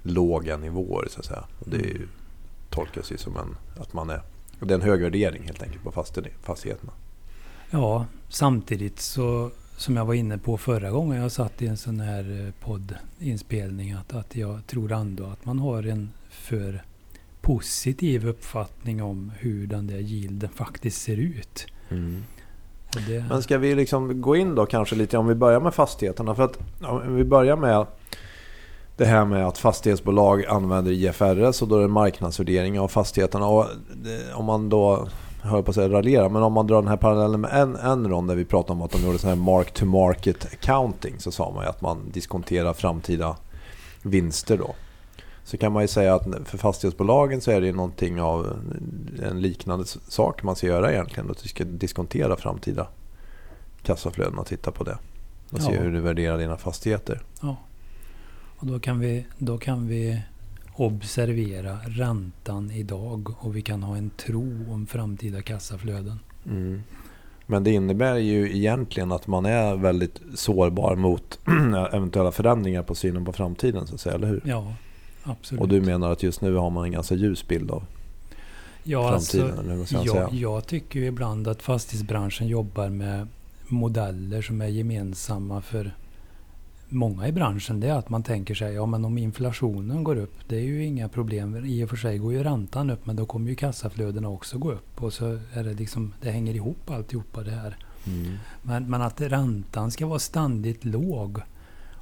låga 0.03 0.57
nivåer 0.57 1.07
så 1.09 1.19
att 1.19 1.25
säga. 1.25 1.43
Och 1.59 1.69
det 1.69 1.77
ju, 1.77 2.07
tolkas 2.69 3.11
ju 3.11 3.17
som 3.17 3.37
en, 3.37 3.57
att 3.81 3.93
man 3.93 4.09
är, 4.09 4.21
det 4.59 4.73
är 4.73 4.75
en 4.75 4.81
hög 4.81 5.01
värdering 5.01 5.43
helt 5.43 5.63
enkelt 5.63 5.83
på 5.83 5.91
fastigheterna. 6.41 6.91
Ja, 7.71 8.05
samtidigt 8.29 8.99
så 8.99 9.51
som 9.77 9.97
jag 9.97 10.05
var 10.05 10.13
inne 10.13 10.37
på 10.37 10.57
förra 10.57 10.91
gången 10.91 11.21
jag 11.21 11.31
satt 11.31 11.61
i 11.61 11.67
en 11.67 11.77
sån 11.77 11.99
här 11.99 12.45
eh, 12.45 12.65
poddinspelning 12.65 13.91
att, 13.91 14.13
att 14.13 14.35
jag 14.35 14.67
tror 14.67 14.91
ändå 14.91 15.25
att 15.25 15.45
man 15.45 15.59
har 15.59 15.83
en 15.83 16.09
för 16.29 16.83
positiv 17.41 18.27
uppfattning 18.27 19.03
om 19.03 19.31
hur 19.39 19.67
den 19.67 19.87
där 19.87 19.99
yielden 19.99 20.49
faktiskt 20.49 21.01
ser 21.01 21.17
ut. 21.17 21.67
Mm. 21.89 22.23
Det, 23.07 23.25
Men 23.29 23.43
ska 23.43 23.57
vi 23.57 23.75
liksom 23.75 24.21
gå 24.21 24.35
in 24.35 24.55
då 24.55 24.65
kanske 24.65 24.95
lite 24.95 25.17
om 25.17 25.27
vi 25.27 25.35
börjar 25.35 25.59
med 25.59 25.73
fastigheterna? 25.73 26.35
För 26.35 26.43
att 26.43 26.59
om 26.81 27.15
vi 27.15 27.23
börjar 27.23 27.57
med 27.57 27.85
det 28.97 29.05
här 29.05 29.25
med 29.25 29.47
att 29.47 29.57
fastighetsbolag 29.57 30.45
använder 30.45 30.91
IFRS 30.91 31.61
och 31.61 31.67
då 31.67 31.77
är 31.77 31.81
det 31.81 31.87
marknadsvärdering 31.87 32.79
av 32.79 32.87
fastigheterna. 32.87 33.47
Och 33.47 33.67
om 34.33 34.45
man 34.45 34.69
då, 34.69 35.07
höll 35.45 35.63
på 35.63 35.71
att 35.71 35.77
raljera, 35.77 36.29
men 36.29 36.43
om 36.43 36.53
man 36.53 36.67
drar 36.67 36.81
den 36.81 36.87
här 36.89 36.97
parallellen 36.97 37.41
med 37.41 37.51
en, 37.53 37.75
Enron 37.75 38.27
där 38.27 38.35
vi 38.35 38.45
pratade 38.45 38.73
om 38.73 38.81
att 38.81 38.91
de 38.91 39.01
gjorde 39.03 39.17
sån 39.17 39.29
här 39.29 39.35
mark 39.37 39.71
to 39.73 39.85
market 39.85 40.45
accounting 40.53 41.13
så 41.19 41.31
sa 41.31 41.51
man 41.51 41.63
ju 41.63 41.69
att 41.69 41.81
man 41.81 42.09
diskonterar 42.11 42.73
framtida 42.73 43.37
vinster 44.01 44.57
då. 44.57 44.75
Så 45.43 45.57
kan 45.57 45.71
man 45.71 45.81
ju 45.83 45.87
säga 45.87 46.15
att 46.15 46.23
för 46.45 46.57
fastighetsbolagen 46.57 47.41
så 47.41 47.51
är 47.51 47.61
det 47.61 47.67
ju 47.67 47.73
någonting 47.73 48.21
av 48.21 48.59
en 49.23 49.41
liknande 49.41 49.85
sak 49.85 50.43
man 50.43 50.55
ska 50.55 50.67
göra 50.67 50.91
egentligen. 50.91 51.31
Att 51.31 51.43
du 51.43 51.49
ska 51.49 51.63
diskontera 51.63 52.35
framtida 52.35 52.87
kassaflöden 53.83 54.37
och 54.37 54.45
titta 54.47 54.71
på 54.71 54.83
det. 54.83 54.97
Och 55.49 55.61
se 55.61 55.73
Ja. 55.75 55.81
hur 55.81 55.91
du 55.91 55.99
värderar 55.99 56.37
dina 56.37 56.57
fastigheter. 56.57 57.21
ja. 57.41 57.55
Och 58.57 58.67
då 58.67 58.79
kan, 58.79 58.99
vi, 58.99 59.25
då 59.37 59.57
kan 59.57 59.87
vi 59.87 60.21
observera 60.75 61.77
räntan 61.87 62.71
idag 62.71 63.33
och 63.39 63.55
vi 63.55 63.61
kan 63.61 63.83
ha 63.83 63.97
en 63.97 64.09
tro 64.09 64.65
om 64.69 64.87
framtida 64.87 65.41
kassaflöden. 65.41 66.19
Mm. 66.45 66.81
Men 67.45 67.63
det 67.63 67.71
innebär 67.71 68.15
ju 68.15 68.55
egentligen 68.55 69.11
att 69.11 69.27
man 69.27 69.45
är 69.45 69.75
väldigt 69.75 70.21
sårbar 70.33 70.95
mot 70.95 71.39
eventuella 71.93 72.31
förändringar 72.31 72.83
på 72.83 72.95
synen 72.95 73.25
på 73.25 73.33
framtiden 73.33 73.87
så 73.87 73.95
att 73.95 74.01
säga, 74.01 74.15
eller 74.15 74.27
hur? 74.27 74.41
Ja, 74.45 74.73
absolut. 75.23 75.61
Och 75.61 75.67
du 75.67 75.81
menar 75.81 76.11
att 76.11 76.23
just 76.23 76.41
nu 76.41 76.55
har 76.55 76.69
man 76.69 76.85
en 76.85 76.91
ganska 76.91 77.15
ljus 77.15 77.47
bild 77.47 77.71
av 77.71 77.83
ja, 78.83 79.09
framtiden? 79.09 79.79
alltså, 79.79 79.95
jag 79.95 80.15
jag, 80.15 80.33
jag 80.33 80.67
tycker 80.67 80.99
ju 80.99 81.05
ibland 81.05 81.47
att 81.47 81.61
fastighetsbranschen 81.61 82.47
jobbar 82.47 82.89
med 82.89 83.27
modeller 83.67 84.41
som 84.41 84.61
är 84.61 84.67
gemensamma 84.67 85.61
för 85.61 85.91
många 86.95 87.27
i 87.27 87.31
branschen. 87.31 87.79
Det 87.79 87.87
är 87.87 87.93
att 87.93 88.09
man 88.09 88.23
tänker 88.23 88.55
sig, 88.55 88.73
ja 88.73 88.85
men 88.85 89.05
om 89.05 89.17
inflationen 89.17 90.03
går 90.03 90.15
upp, 90.15 90.49
det 90.49 90.55
är 90.55 90.63
ju 90.63 90.85
inga 90.85 91.09
problem. 91.09 91.65
I 91.65 91.83
och 91.83 91.89
för 91.89 91.97
sig 91.97 92.17
går 92.17 92.33
ju 92.33 92.43
räntan 92.43 92.89
upp, 92.89 93.05
men 93.05 93.15
då 93.15 93.25
kommer 93.25 93.49
ju 93.49 93.55
kassaflödena 93.55 94.29
också 94.29 94.57
gå 94.57 94.71
upp. 94.71 95.03
Och 95.03 95.13
så 95.13 95.39
är 95.53 95.63
det 95.63 95.73
liksom, 95.73 96.13
det 96.21 96.31
hänger 96.31 96.53
ihop 96.53 96.89
alltihopa 96.89 97.43
det 97.43 97.51
här. 97.51 97.77
Mm. 98.07 98.37
Men, 98.61 98.89
men 98.89 99.01
att 99.01 99.21
räntan 99.21 99.91
ska 99.91 100.07
vara 100.07 100.19
ständigt 100.19 100.85
låg 100.85 101.41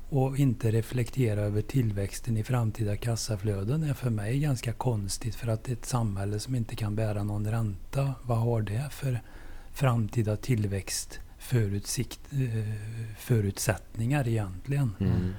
och 0.10 0.40
inte 0.40 0.72
reflektera 0.72 1.42
över 1.42 1.62
tillväxten 1.62 2.38
i 2.38 2.44
framtida 2.44 2.98
kassaflöden 2.98 3.84
är 3.84 3.94
för 3.94 4.10
mig 4.10 4.40
ganska 4.40 4.74
konstigt. 4.74 5.36
För 5.36 5.48
att 5.48 5.70
ett 5.70 5.86
samhälle 5.86 6.40
som 6.40 6.56
inte 6.56 6.76
kan 6.76 6.96
bära 6.96 7.24
någon 7.24 7.52
ränta, 7.52 8.14
vad 8.24 8.38
har 8.38 8.62
det 8.62 8.88
för 8.92 9.22
framtida 9.72 10.36
tillväxt 10.36 11.20
förutsikt, 11.44 12.20
eh, 12.32 12.74
förutsättningar 13.18 14.28
egentligen? 14.28 14.96
Mm. 15.00 15.34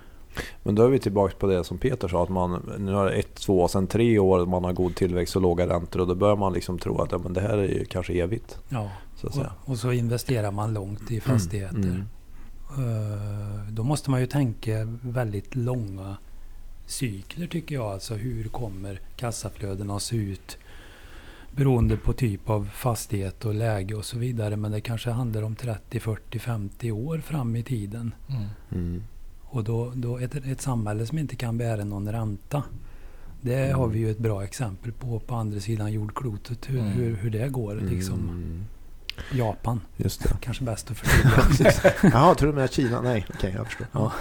Men 0.62 0.74
då 0.74 0.82
är 0.84 0.88
vi 0.88 0.98
tillbaka 0.98 1.36
på 1.38 1.46
det 1.46 1.64
som 1.64 1.78
Peter 1.78 2.08
sa, 2.08 2.22
att 2.22 2.28
man 2.28 2.72
nu 2.78 2.92
har 2.92 3.10
ett, 3.10 3.34
två, 3.34 3.68
sen 3.68 3.86
tre 3.86 4.18
år 4.18 4.46
man 4.46 4.64
har 4.64 4.72
god 4.72 4.96
tillväxt 4.96 5.36
och 5.36 5.42
låga 5.42 5.66
räntor 5.68 6.00
och 6.00 6.06
då 6.06 6.14
bör 6.14 6.36
man 6.36 6.52
liksom 6.52 6.78
tro 6.78 7.00
att 7.02 7.12
ja, 7.12 7.18
men 7.18 7.32
det 7.32 7.40
här 7.40 7.58
är 7.58 7.68
ju 7.68 7.84
kanske 7.84 8.12
evigt. 8.12 8.58
Ja, 8.68 8.90
Så 9.16 9.26
att 9.26 9.32
och, 9.32 9.34
säga. 9.34 9.52
och 9.64 9.78
så 9.78 9.92
investerar 9.92 10.50
man 10.50 10.74
långt 10.74 11.10
i 11.10 11.20
fastigheter. 11.20 11.76
Mm. 11.78 12.04
Eh, 12.78 13.72
Då 13.72 13.82
måste 13.82 14.10
man 14.10 14.20
ju 14.20 14.26
tänka 14.26 14.72
väldigt 15.02 15.54
långa 15.54 16.16
cykler 16.86 17.46
tycker 17.46 17.74
jag. 17.74 17.84
Alltså 17.92 18.14
hur 18.14 18.44
kommer 18.48 19.00
kassaflödena 19.16 19.96
att 19.96 20.02
se 20.02 20.16
ut? 20.16 20.58
Beroende 21.56 21.96
på 21.96 22.12
typ 22.12 22.50
av 22.50 22.70
fastighet 22.74 23.44
och 23.44 23.54
läge 23.54 23.94
och 23.94 24.04
så 24.04 24.18
vidare. 24.18 24.56
Men 24.56 24.72
det 24.72 24.80
kanske 24.80 25.10
handlar 25.10 25.42
om 25.42 25.56
30, 25.56 26.00
40, 26.00 26.38
50 26.38 26.92
år 26.92 27.18
fram 27.18 27.56
i 27.56 27.62
tiden. 27.62 28.14
Mm. 28.28 28.44
Mm. 28.72 29.02
Och 29.44 29.64
då, 29.64 29.92
då 29.94 30.18
ett, 30.18 30.34
ett 30.34 30.60
samhälle 30.60 31.06
som 31.06 31.18
inte 31.18 31.36
kan 31.36 31.58
bära 31.58 31.84
någon 31.84 32.12
ränta. 32.12 32.62
Det 33.40 33.72
har 33.72 33.86
vi 33.88 33.98
ju 33.98 34.10
ett 34.10 34.18
bra 34.18 34.44
exempel 34.44 34.92
på 34.92 35.20
på 35.20 35.34
andra 35.34 35.60
sidan 35.60 35.92
jordklotet. 35.92 36.70
Hur, 36.70 36.78
Mm. 36.78 36.92
hur, 36.92 37.16
hur 37.16 37.30
det 37.30 37.48
går. 37.48 37.74
Liksom. 37.90 38.18
Mm. 38.18 38.64
Japan. 39.32 39.80
Just 39.96 40.22
det. 40.22 40.36
Kanske 40.40 40.64
bäst 40.64 40.90
att 40.90 40.96
förtydliga. 40.98 41.72
Jaha, 42.12 42.34
tror 42.34 42.48
du 42.52 42.54
med 42.58 42.72
Kina? 42.72 43.00
Nej, 43.00 43.26
okej 43.34 43.52
jag 43.56 43.66
förstår. 43.66 43.86
Ja. 43.92 44.12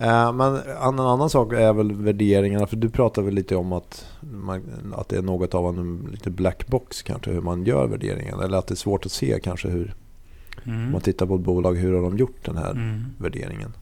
Eh, 0.00 0.32
Men 0.32 0.54
en 0.56 0.98
annan 1.00 1.30
sak 1.30 1.52
är 1.52 1.72
väl 1.72 1.92
värderingarna. 1.92 2.66
För 2.66 2.76
du 2.76 2.88
pratade 2.90 3.24
väl 3.24 3.34
lite 3.34 3.56
om 3.56 3.72
att, 3.72 4.06
man, 4.20 4.62
att 4.96 5.08
det 5.08 5.16
är 5.16 5.22
något 5.22 5.54
av 5.54 5.68
en 5.78 6.08
lite 6.12 6.30
black 6.30 6.66
box 6.66 7.02
kanske 7.02 7.30
hur 7.30 7.40
man 7.40 7.64
gör 7.64 7.86
värderingen. 7.86 8.40
Eller 8.40 8.58
att 8.58 8.66
det 8.66 8.74
är 8.74 8.76
svårt 8.76 9.06
att 9.06 9.12
se 9.12 9.40
kanske 9.42 9.68
hur, 9.68 9.94
om 10.66 10.72
Mm. 10.72 10.92
man 10.92 11.00
tittar 11.00 11.26
på 11.26 11.34
ett 11.34 11.40
bolag, 11.40 11.74
hur 11.74 11.94
har 11.94 12.02
de 12.02 12.16
gjort 12.18 12.44
den 12.44 12.56
här 12.56 12.70
Mm. 12.70 13.04
värderingen? 13.18 13.72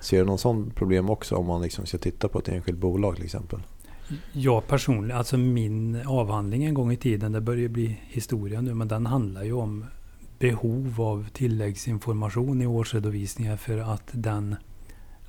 Ser 0.00 0.18
du 0.18 0.24
någon 0.24 0.38
sån 0.38 0.70
problem 0.70 1.10
också 1.10 1.36
om 1.36 1.46
man 1.46 1.62
liksom 1.62 1.86
ska 1.86 1.98
titta 1.98 2.28
på 2.28 2.38
ett 2.38 2.48
enskilt 2.48 2.78
bolag 2.78 3.16
till 3.16 3.24
exempel? 3.24 3.58
Jag 4.32 4.66
personligen, 4.66 5.18
alltså 5.18 5.36
min 5.38 6.00
avhandling 6.06 6.64
en 6.64 6.74
gång 6.74 6.92
i 6.92 6.96
tiden, 6.96 7.32
det 7.32 7.40
börjar 7.40 7.68
bli 7.68 8.00
historia 8.02 8.60
nu, 8.60 8.74
men 8.74 8.88
den 8.88 9.06
handlar 9.06 9.42
ju 9.44 9.52
om 9.52 9.84
behov 10.38 10.94
av 11.00 11.26
tilläggsinformation 11.32 12.62
i 12.62 12.66
årsredovisningar 12.66 13.56
för 13.56 13.78
att 13.78 14.08
den 14.12 14.56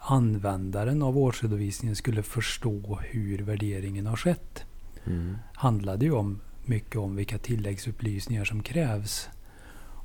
användaren 0.05 1.01
av 1.01 1.17
årsredovisningen 1.17 1.95
skulle 1.95 2.23
förstå 2.23 2.99
hur 3.03 3.37
värderingen 3.37 4.05
har 4.05 4.15
skett. 4.15 4.63
Mm. 5.05 5.37
handlade 5.53 6.05
ju 6.05 6.11
om 6.11 6.39
mycket 6.65 6.95
om 6.95 7.15
vilka 7.15 7.37
tilläggsupplysningar 7.37 8.45
som 8.45 8.63
krävs. 8.63 9.29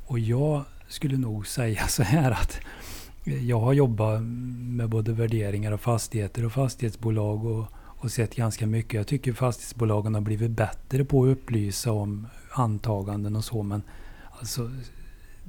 Och 0.06 0.18
jag 0.18 0.64
skulle 0.88 1.16
nog 1.16 1.46
säga 1.46 1.86
så 1.86 2.02
här 2.02 2.30
att 2.30 2.60
jag 3.24 3.60
har 3.60 3.72
jobbat 3.72 4.22
med 4.22 4.88
både 4.88 5.12
värderingar 5.12 5.72
av 5.72 5.78
fastigheter 5.78 6.44
och 6.44 6.52
fastighetsbolag 6.52 7.44
och, 7.44 7.66
och 7.74 8.10
sett 8.10 8.34
ganska 8.34 8.66
mycket. 8.66 8.94
Jag 8.94 9.06
tycker 9.06 9.32
fastighetsbolagen 9.32 10.14
har 10.14 10.20
blivit 10.20 10.50
bättre 10.50 11.04
på 11.04 11.24
att 11.24 11.28
upplysa 11.28 11.92
om 11.92 12.26
antaganden 12.50 13.36
och 13.36 13.44
så. 13.44 13.62
Men 13.62 13.82
alltså, 14.30 14.70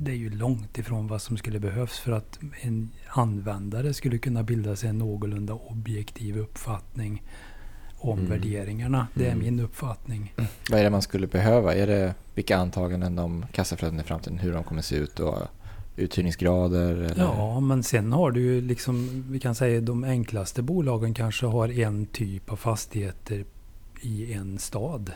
det 0.01 0.12
är 0.12 0.15
ju 0.15 0.29
långt 0.29 0.77
ifrån 0.77 1.08
vad 1.08 1.22
som 1.22 1.38
skulle 1.38 1.60
behövas 1.60 2.00
för 2.00 2.12
att 2.12 2.39
en 2.62 2.89
användare 3.10 3.94
skulle 3.94 4.18
kunna 4.18 4.44
bilda 4.44 4.75
sig 4.75 4.89
en 4.89 4.98
någorlunda 4.98 5.53
objektiv 5.53 6.38
uppfattning 6.38 7.24
om 7.98 8.20
Mm. 8.20 8.29
värderingarna. 8.32 9.08
Det 9.13 9.25
är 9.25 9.32
Mm. 9.32 9.39
min 9.44 9.60
uppfattning. 9.60 10.34
Vad 10.70 10.79
är 10.79 10.84
det 10.84 10.89
man 10.89 11.01
skulle 11.01 11.27
behöva? 11.27 11.75
Är 11.75 11.88
det 11.88 12.15
vilka 12.36 12.58
antaganden 12.58 13.20
om 13.20 13.46
kassaflöden 13.51 14.00
i 14.00 14.03
framtiden, 14.03 14.39
hur 14.39 14.53
de 14.53 14.63
kommer 14.63 14.82
se 14.82 14.96
ut 14.96 15.20
och 15.20 15.38
uthyrningsgrader? 15.96 16.96
Eller? 16.96 17.24
Ja, 17.24 17.60
men 17.60 17.84
sen 17.84 18.12
har 18.13 18.32
du 18.32 18.41
ju 18.41 18.62
liksom, 18.62 19.25
vi 19.29 19.39
kan 19.39 19.56
säga 19.56 19.82
de 19.82 20.03
enklaste 20.03 20.62
bolagen 20.62 21.13
kanske 21.13 21.46
har 21.46 21.79
en 21.79 22.06
typ 22.06 22.51
av 22.51 22.56
fastigheter 22.56 23.46
i 24.01 24.34
en 24.34 24.60
stad. 24.60 25.12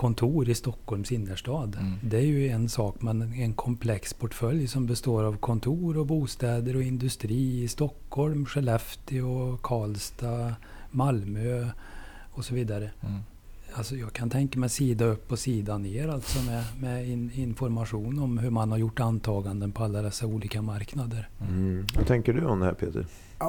Kontor 0.00 0.48
i 0.48 0.54
Stockholms 0.54 1.12
innerstad. 1.12 1.76
Mm. 1.80 1.92
Det 2.02 2.16
är 2.16 2.26
ju 2.26 2.48
en 2.48 2.68
sak, 2.68 2.96
men 3.02 3.32
en 3.32 3.52
komplex 3.52 4.14
portfölj 4.14 4.68
som 4.68 4.86
består 4.86 5.24
av 5.24 5.36
kontor 5.36 5.98
och 5.98 6.06
bostäder 6.06 6.76
och 6.76 6.82
industri 6.82 7.62
i 7.62 7.68
Stockholm, 7.68 8.46
Skellefteå, 8.46 9.56
Karlstad, 9.56 10.54
Malmö 10.90 11.70
och 12.30 12.44
så 12.44 12.54
vidare. 12.54 12.90
Mm. 13.00 13.20
Alltså 13.72 13.96
jag 13.96 14.12
kan 14.12 14.30
tänka 14.30 14.58
mig 14.58 14.68
sida 14.68 15.04
upp 15.04 15.32
och 15.32 15.38
sida 15.38 15.78
ner 15.78 16.08
alltså 16.08 16.50
med, 16.50 16.64
med 16.80 17.08
in, 17.08 17.30
information 17.34 18.18
om 18.18 18.38
hur 18.38 18.50
man 18.50 18.70
har 18.70 18.78
gjort 18.78 19.00
antaganden 19.00 19.72
på 19.72 19.84
alla 19.84 20.02
dessa 20.02 20.26
olika 20.26 20.62
marknader. 20.62 21.28
Mm. 21.40 21.86
Vad 21.96 22.06
tänker 22.06 22.32
du 22.32 22.44
om 22.44 22.60
det 22.60 22.66
här 22.66 22.74
Peter? 22.74 23.06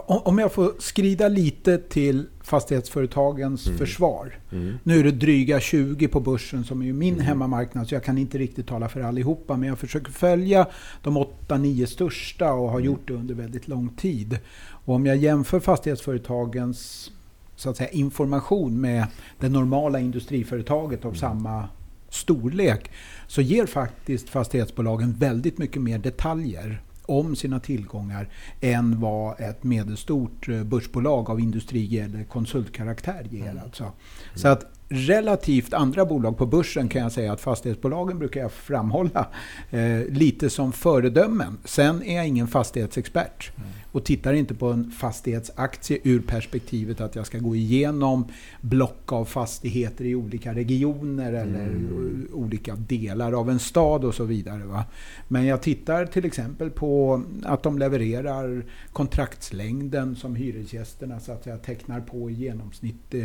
Om 0.08 0.38
jag 0.38 0.52
får 0.54 0.72
skrida 0.80 1.28
lite 1.28 1.78
till 1.78 2.28
fastighetsföretagens 2.44 3.68
Mm. 3.68 3.78
försvar. 3.78 4.40
Mm. 4.52 4.74
Nu 4.84 5.00
är 5.00 5.04
det 5.04 5.12
dryga 5.12 5.60
20 5.60 6.08
på 6.08 6.20
börsen 6.20 6.64
som 6.64 6.82
är 6.82 6.94
min 6.94 7.14
Mm. 7.14 7.26
hemmamarknad 7.26 7.88
så 7.88 7.96
jag 7.96 8.04
kan 8.04 8.18
inte 8.18 8.38
riktigt 8.38 8.68
tala 8.68 8.90
för 8.90 9.02
allihopa. 9.02 9.58
Men 9.58 9.70
jag 9.70 9.80
försöker 9.80 10.12
följa 10.12 10.68
de 11.04 11.18
8-9 11.18 11.86
största 11.88 12.54
och 12.54 12.70
har 12.70 12.80
Mm. 12.80 12.86
gjort 12.86 13.08
det 13.08 13.14
under 13.14 13.36
väldigt 13.36 13.68
lång 13.68 13.90
tid. 13.90 14.40
Och 14.86 14.96
om 14.96 15.06
jag 15.06 15.18
jämför 15.18 15.60
fastighetsföretagens 15.60 17.12
så 17.56 17.70
att 17.70 17.78
säga, 17.78 17.90
information 17.90 18.82
med 18.82 19.06
det 19.40 19.50
normala 19.50 20.00
industriföretaget 20.00 21.00
av 21.06 21.12
Mm. 21.12 21.20
samma 21.20 21.70
storlek 22.10 22.92
så 23.28 23.42
ger 23.42 23.66
faktiskt 23.66 24.30
fastighetsbolagen 24.30 25.14
väldigt 25.14 25.58
mycket 25.58 25.82
mer 25.82 25.98
detaljer 26.00 26.82
om 27.12 27.36
sina 27.36 27.60
tillgångar 27.60 28.30
än 28.62 29.00
vad 29.00 29.40
ett 29.40 29.64
medelstort 29.64 30.50
eh, 30.50 30.64
börsbolag 30.64 31.30
av 31.30 31.40
industri 31.40 32.00
eller 32.00 32.24
konsultkaraktär 32.24 33.28
ger. 33.32 33.50
Mm. 33.52 33.64
Alltså. 33.64 33.92
Så 34.36 34.48
att 34.48 34.81
relativt 34.92 35.74
andra 35.74 36.06
bolag 36.06 36.38
på 36.38 36.46
börsen 36.46 36.90
kan 36.90 37.02
jag 37.02 37.12
säga 37.12 37.34
att 37.34 37.42
fastighetsbolagen 37.42 38.20
brukar 38.20 38.42
jag 38.42 38.52
framhålla 38.52 39.28
eh, 39.70 40.06
lite 40.10 40.50
som 40.50 40.72
föredömen. 40.72 41.58
Sen 41.66 42.04
är 42.04 42.16
jag 42.16 42.28
ingen 42.28 42.48
fastighetsexpert 42.48 43.52
mm. 43.58 43.70
och 43.92 44.04
tittar 44.04 44.34
inte 44.34 44.56
på 44.56 44.68
en 44.68 44.92
fastighetsaktie 44.92 46.00
ur 46.04 46.22
perspektivet 46.22 47.02
att 47.02 47.16
jag 47.16 47.26
ska 47.26 47.38
gå 47.38 47.56
igenom 47.56 48.26
block 48.62 49.12
av 49.12 49.26
fastigheter 49.26 50.06
i 50.06 50.16
olika 50.16 50.54
regioner 50.54 51.34
eller 51.34 51.68
mm. 51.68 52.28
olika 52.34 52.76
delar 52.76 53.34
av 53.34 53.50
en 53.50 53.60
stad 53.60 54.06
och 54.06 54.16
så 54.16 54.24
vidare. 54.24 54.64
Va? 54.64 54.86
Men 55.28 55.46
jag 55.46 55.62
tittar 55.62 56.06
till 56.06 56.26
exempel 56.26 56.70
på 56.70 57.24
att 57.44 57.64
de 57.64 57.80
levererar 57.80 58.66
kontraktslängden 58.94 60.16
som 60.16 60.36
hyresgästerna 60.36 61.20
så 61.20 61.32
att 61.32 61.44
säga, 61.44 61.58
tecknar 61.58 62.02
på 62.02 62.30
i 62.30 62.34
genomsnitt. 62.34 63.16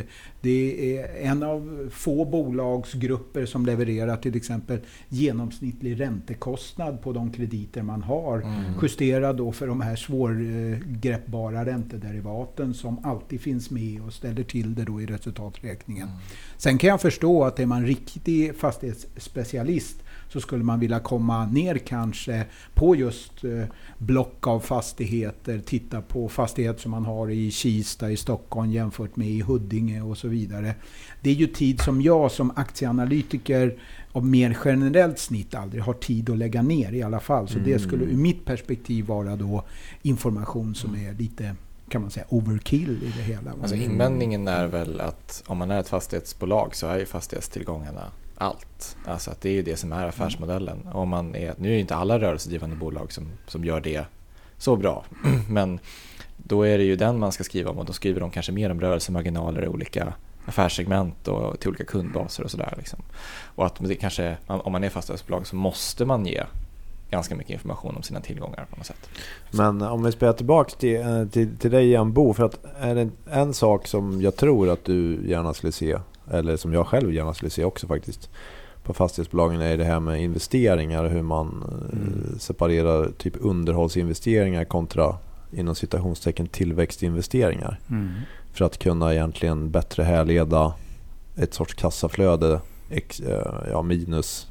Det 0.41 0.99
är 0.99 1.31
en 1.31 1.43
av 1.43 1.56
få 1.91 2.25
bolagsgrupper 2.25 3.47
som 3.47 3.67
levererar 3.67 4.17
till 4.17 4.37
exempel 4.37 4.79
genomsnittlig 5.09 6.01
räntekostnad 6.01 7.03
på 7.03 7.13
de 7.13 7.33
krediter 7.33 7.83
man 7.83 8.03
har. 8.03 8.39
Mm. 8.39 8.65
Justerad 8.83 9.37
då 9.37 9.53
för 9.53 9.67
de 9.67 9.81
här 9.81 9.97
svårgreppbara 9.97 11.67
räntederivaten 11.67 12.75
som 12.75 13.05
alltid 13.05 13.41
finns 13.41 13.71
med 13.71 14.03
och 14.07 14.13
ställer 14.13 14.43
till 14.43 14.75
det 14.75 14.85
då 14.85 15.01
i 15.01 15.07
resultaträkningen. 15.07 16.09
Mm. 16.09 16.21
Sen 16.57 16.79
kan 16.79 16.89
jag 16.89 17.01
förstå 17.01 17.45
att 17.45 17.61
är 17.61 17.67
man 17.67 17.87
riktig 17.87 18.57
fastighetsspecialist 18.57 20.03
så 20.37 20.41
skulle 20.41 20.65
man 20.65 20.81
vilja 20.81 21.01
komma 21.01 21.47
ner 21.47 21.79
kanske 21.79 22.45
på 22.75 22.97
just 22.97 23.45
eh, 23.45 23.65
block 23.99 24.47
av 24.47 24.61
fastigheter, 24.61 25.59
titta 25.59 26.03
på 26.03 26.29
fastigheter 26.29 26.81
som 26.81 26.91
man 26.91 27.05
har 27.05 27.31
i 27.31 27.51
Kista 27.51 28.11
i 28.11 28.17
Stockholm 28.17 28.71
jämfört 28.71 29.17
med 29.17 29.29
i 29.29 29.41
Huddinge 29.41 30.03
och 30.03 30.19
så 30.19 30.29
vidare. 30.29 30.75
Det 31.21 31.31
är 31.31 31.35
ju 31.35 31.47
tid 31.47 31.81
som 31.81 32.03
jag 32.03 32.33
som 32.33 32.53
aktieanalytiker 32.57 33.79
av 34.13 34.27
mer 34.27 34.59
generellt 34.65 35.19
snitt 35.19 35.55
aldrig 35.55 35.83
har 35.83 35.95
tid 35.95 36.31
att 36.31 36.39
lägga 36.39 36.63
ner 36.63 36.93
i 36.93 37.03
alla 37.03 37.21
fall. 37.21 37.49
Så 37.49 37.59
mm. 37.59 37.71
det 37.71 37.79
skulle 37.79 38.05
ur 38.05 38.17
mitt 38.17 38.45
perspektiv 38.45 39.07
vara 39.07 39.37
då 39.37 39.65
information 40.03 40.75
som 40.75 40.95
är 40.95 41.15
lite 41.15 41.55
kan 41.89 42.01
man 42.03 42.11
säga 42.11 42.27
overkill 42.29 43.03
i 43.03 43.13
det 43.17 43.23
hela. 43.23 43.51
Alltså 43.61 43.77
invändningen 43.77 44.49
är 44.49 44.67
väl 44.67 45.01
att 45.01 45.43
om 45.47 45.59
man 45.59 45.71
är 45.71 45.81
ett 45.81 45.89
fastighetsbolag 45.89 46.75
så 46.75 46.87
är 46.87 46.99
ju 46.99 47.07
fastighetstillgångarna 47.07 48.03
allt. 48.39 48.97
Alltså 49.05 49.31
att 49.31 49.41
det 49.41 49.49
är 49.49 49.53
ju 49.53 49.63
det 49.63 49.77
som 49.77 49.93
är 49.93 50.07
affärsmodellen. 50.07 50.89
Om 50.93 51.09
man 51.09 51.35
är, 51.35 51.55
nu 51.59 51.69
är 51.69 51.73
ju 51.73 51.81
inte 51.81 51.97
alla 51.97 52.19
rörelsedrivande 52.19 52.77
bolag 52.77 53.13
som, 53.13 53.29
som 53.47 53.65
gör 53.65 53.81
det 53.81 54.05
så 54.59 54.77
bra. 54.77 55.05
Men 55.49 55.79
då 56.37 56.63
är 56.63 56.79
det 56.79 56.85
ju 56.85 56.97
den 56.97 57.19
man 57.19 57.33
ska 57.33 57.45
skriva 57.45 57.71
om 57.71 57.79
och 57.79 57.85
då 57.85 57.93
skriver 57.93 58.21
de 58.21 58.31
kanske 58.31 58.53
mer 58.53 58.71
om 58.71 58.81
rörelsemarginaler 58.81 59.65
i 59.65 59.69
olika 59.69 60.15
affärssegment 60.47 61.29
och 61.29 61.61
till 61.61 61.69
olika 61.69 61.85
kundbaser 61.85 62.45
och 62.45 62.51
sådär. 62.51 62.75
Liksom. 62.77 63.03
Och 63.55 63.67
att 63.67 63.77
det 63.79 63.95
kanske, 63.95 64.37
om 64.47 64.73
man 64.73 64.85
är 64.85 64.89
fastighetsbolag 64.89 65.47
så 65.47 65.57
måste 65.57 66.05
man 66.05 66.27
ge 66.27 66.43
ganska 67.11 67.35
mycket 67.35 67.53
information 67.53 67.97
om 67.97 68.03
sina 68.03 68.21
tillgångar 68.21 68.67
på 68.71 68.77
något 68.77 68.87
sätt. 68.87 69.09
Men 69.51 69.83
om 69.83 70.03
vi 70.03 70.13
spelar 70.13 70.33
tillbaka 70.33 70.77
till, 70.77 71.01
eh, 71.01 71.25
till, 71.25 71.57
till 71.57 71.71
dig 71.71 71.87
igen 71.87 72.13
Bo, 72.13 72.33
för 72.33 72.45
att 72.45 72.65
är 72.79 72.95
det 72.95 73.11
en 73.31 73.55
sak 73.55 73.87
som 73.87 74.23
jag 74.23 74.37
tror 74.37 74.69
att 74.71 74.85
du 74.85 75.29
gärna 75.29 75.55
skulle 75.55 75.73
se 75.73 75.99
eller 76.31 76.57
som 76.57 76.73
jag 76.73 76.87
själv 76.87 77.13
gärna 77.13 77.35
skulle 77.35 77.51
se 77.51 77.65
också 77.65 77.87
faktiskt, 77.87 78.31
på 78.83 78.95
fastighetsbolagen 78.95 79.61
är 79.61 79.77
det 79.77 79.85
här 79.85 80.01
med 80.01 80.23
investeringar. 80.23 81.09
Hur 81.09 81.23
man 81.23 81.65
eh, 81.69 81.99
mm. 81.99 82.39
separerar 82.39 83.11
typ 83.19 83.35
underhållsinvesteringar 83.41 84.65
kontra 84.65 85.17
inom 85.53 85.75
citationstecken 85.75 86.47
tillväxtinvesteringar. 86.47 87.79
Mm. 87.91 88.09
För 88.53 88.65
att 88.65 88.79
kunna 88.79 89.15
egentligen 89.15 89.71
bättre 89.71 90.03
härleda 90.03 90.75
ett 91.37 91.55
sorts 91.55 91.75
kassaflöde 91.75 92.61
ex, 92.91 93.21
eh, 93.21 93.55
ja, 93.71 93.83
minus 93.83 94.47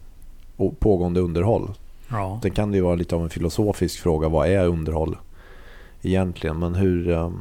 pågående 0.79 1.20
underhåll. 1.20 1.70
Ja. 2.10 2.39
Sen 2.41 2.51
kan 2.51 2.72
det 2.72 2.77
ju 2.77 2.84
vara 2.84 2.96
lite 2.96 3.15
av 3.15 3.24
en 3.24 3.29
filosofisk 3.29 4.00
fråga. 4.00 4.29
Vad 4.29 4.48
är 4.48 4.65
underhåll 4.67 5.17
egentligen? 6.01 6.60
Men 6.60 6.75
hur, 6.75 7.10
eh, 7.10 7.32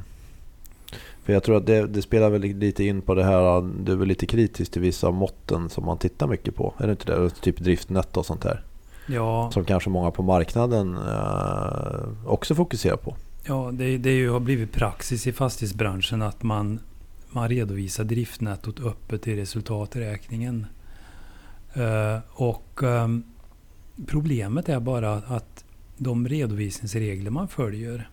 för 1.24 1.32
jag 1.32 1.42
tror 1.42 1.56
att 1.56 1.66
det, 1.66 1.86
det, 1.86 2.02
spelar 2.02 2.30
väl 2.30 2.40
lite 2.40 2.84
in 2.84 3.02
på 3.02 3.14
det 3.14 3.24
här, 3.24 3.62
du 3.84 3.92
är 3.92 3.96
väl 3.96 4.08
lite 4.08 4.26
kritisk 4.26 4.72
till 4.72 4.82
vissa 4.82 5.10
måtten 5.10 5.70
som 5.70 5.84
man 5.84 5.98
tittar 5.98 6.26
mycket 6.26 6.54
på. 6.54 6.74
Är 6.78 6.86
det 6.86 6.90
inte 6.90 7.12
det? 7.12 7.30
Typ 7.30 7.58
driftnetto 7.58 8.20
och 8.20 8.26
sånt 8.26 8.42
där. 8.42 8.64
Ja. 9.06 9.50
Som 9.52 9.64
kanske 9.64 9.90
många 9.90 10.10
på 10.10 10.22
marknaden 10.22 10.96
eh, 10.96 12.26
också 12.26 12.54
fokuserar 12.54 12.96
på. 12.96 13.16
Ja, 13.46 13.70
det, 13.72 13.98
det 13.98 14.12
ju, 14.12 14.30
har 14.30 14.40
blivit 14.40 14.72
praxis 14.72 15.26
i 15.26 15.32
fastighetsbranschen 15.32 16.22
att 16.22 16.42
man, 16.42 16.80
man 17.30 17.48
redovisar 17.48 18.04
driftnettot 18.04 18.80
öppet 18.80 19.28
i 19.28 19.36
resultaträkningen. 19.36 20.66
Eh, 21.74 22.18
och 22.32 22.82
eh, 22.82 23.08
problemet 24.06 24.68
är 24.68 24.80
bara 24.80 25.12
att 25.12 25.64
de 25.96 26.28
redovisningsregler 26.28 27.30
man 27.30 27.48
följer 27.48 28.08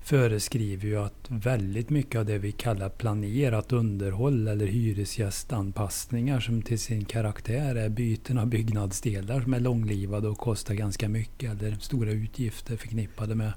föreskriver 0.00 0.88
ju 0.88 0.96
att 0.96 1.26
väldigt 1.28 1.90
mycket 1.90 2.18
av 2.18 2.26
det 2.26 2.38
vi 2.38 2.52
kallar 2.52 2.88
planerat 2.88 3.72
underhåll 3.72 4.48
eller 4.48 4.66
hyresgästanpassningar 4.66 6.40
som 6.40 6.62
till 6.62 6.78
sin 6.78 7.04
karaktär 7.04 7.74
är 7.74 7.88
byten 7.88 8.38
av 8.38 8.46
byggnadsdelar 8.46 9.40
som 9.40 9.54
är 9.54 9.60
långlivade 9.60 10.28
och 10.28 10.38
kostar 10.38 10.74
ganska 10.74 11.08
mycket 11.08 11.62
eller 11.62 11.76
stora 11.76 12.10
utgifter 12.10 12.76
förknippade 12.76 13.34
med 13.34 13.52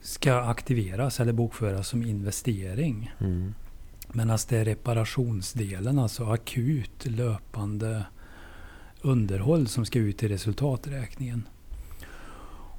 ska 0.00 0.34
aktiveras 0.34 1.20
eller 1.20 1.32
bokföras 1.32 1.88
som 1.88 2.02
investering. 2.02 3.12
Mm. 3.18 3.54
Medan 4.12 4.38
det 4.48 4.56
är 4.56 4.64
reparationsdelen, 4.64 5.98
alltså 5.98 6.24
akut 6.24 7.06
löpande 7.06 8.04
underhåll 9.00 9.68
som 9.68 9.86
ska 9.86 9.98
ut 9.98 10.22
i 10.22 10.28
resultaträkningen. 10.28 11.48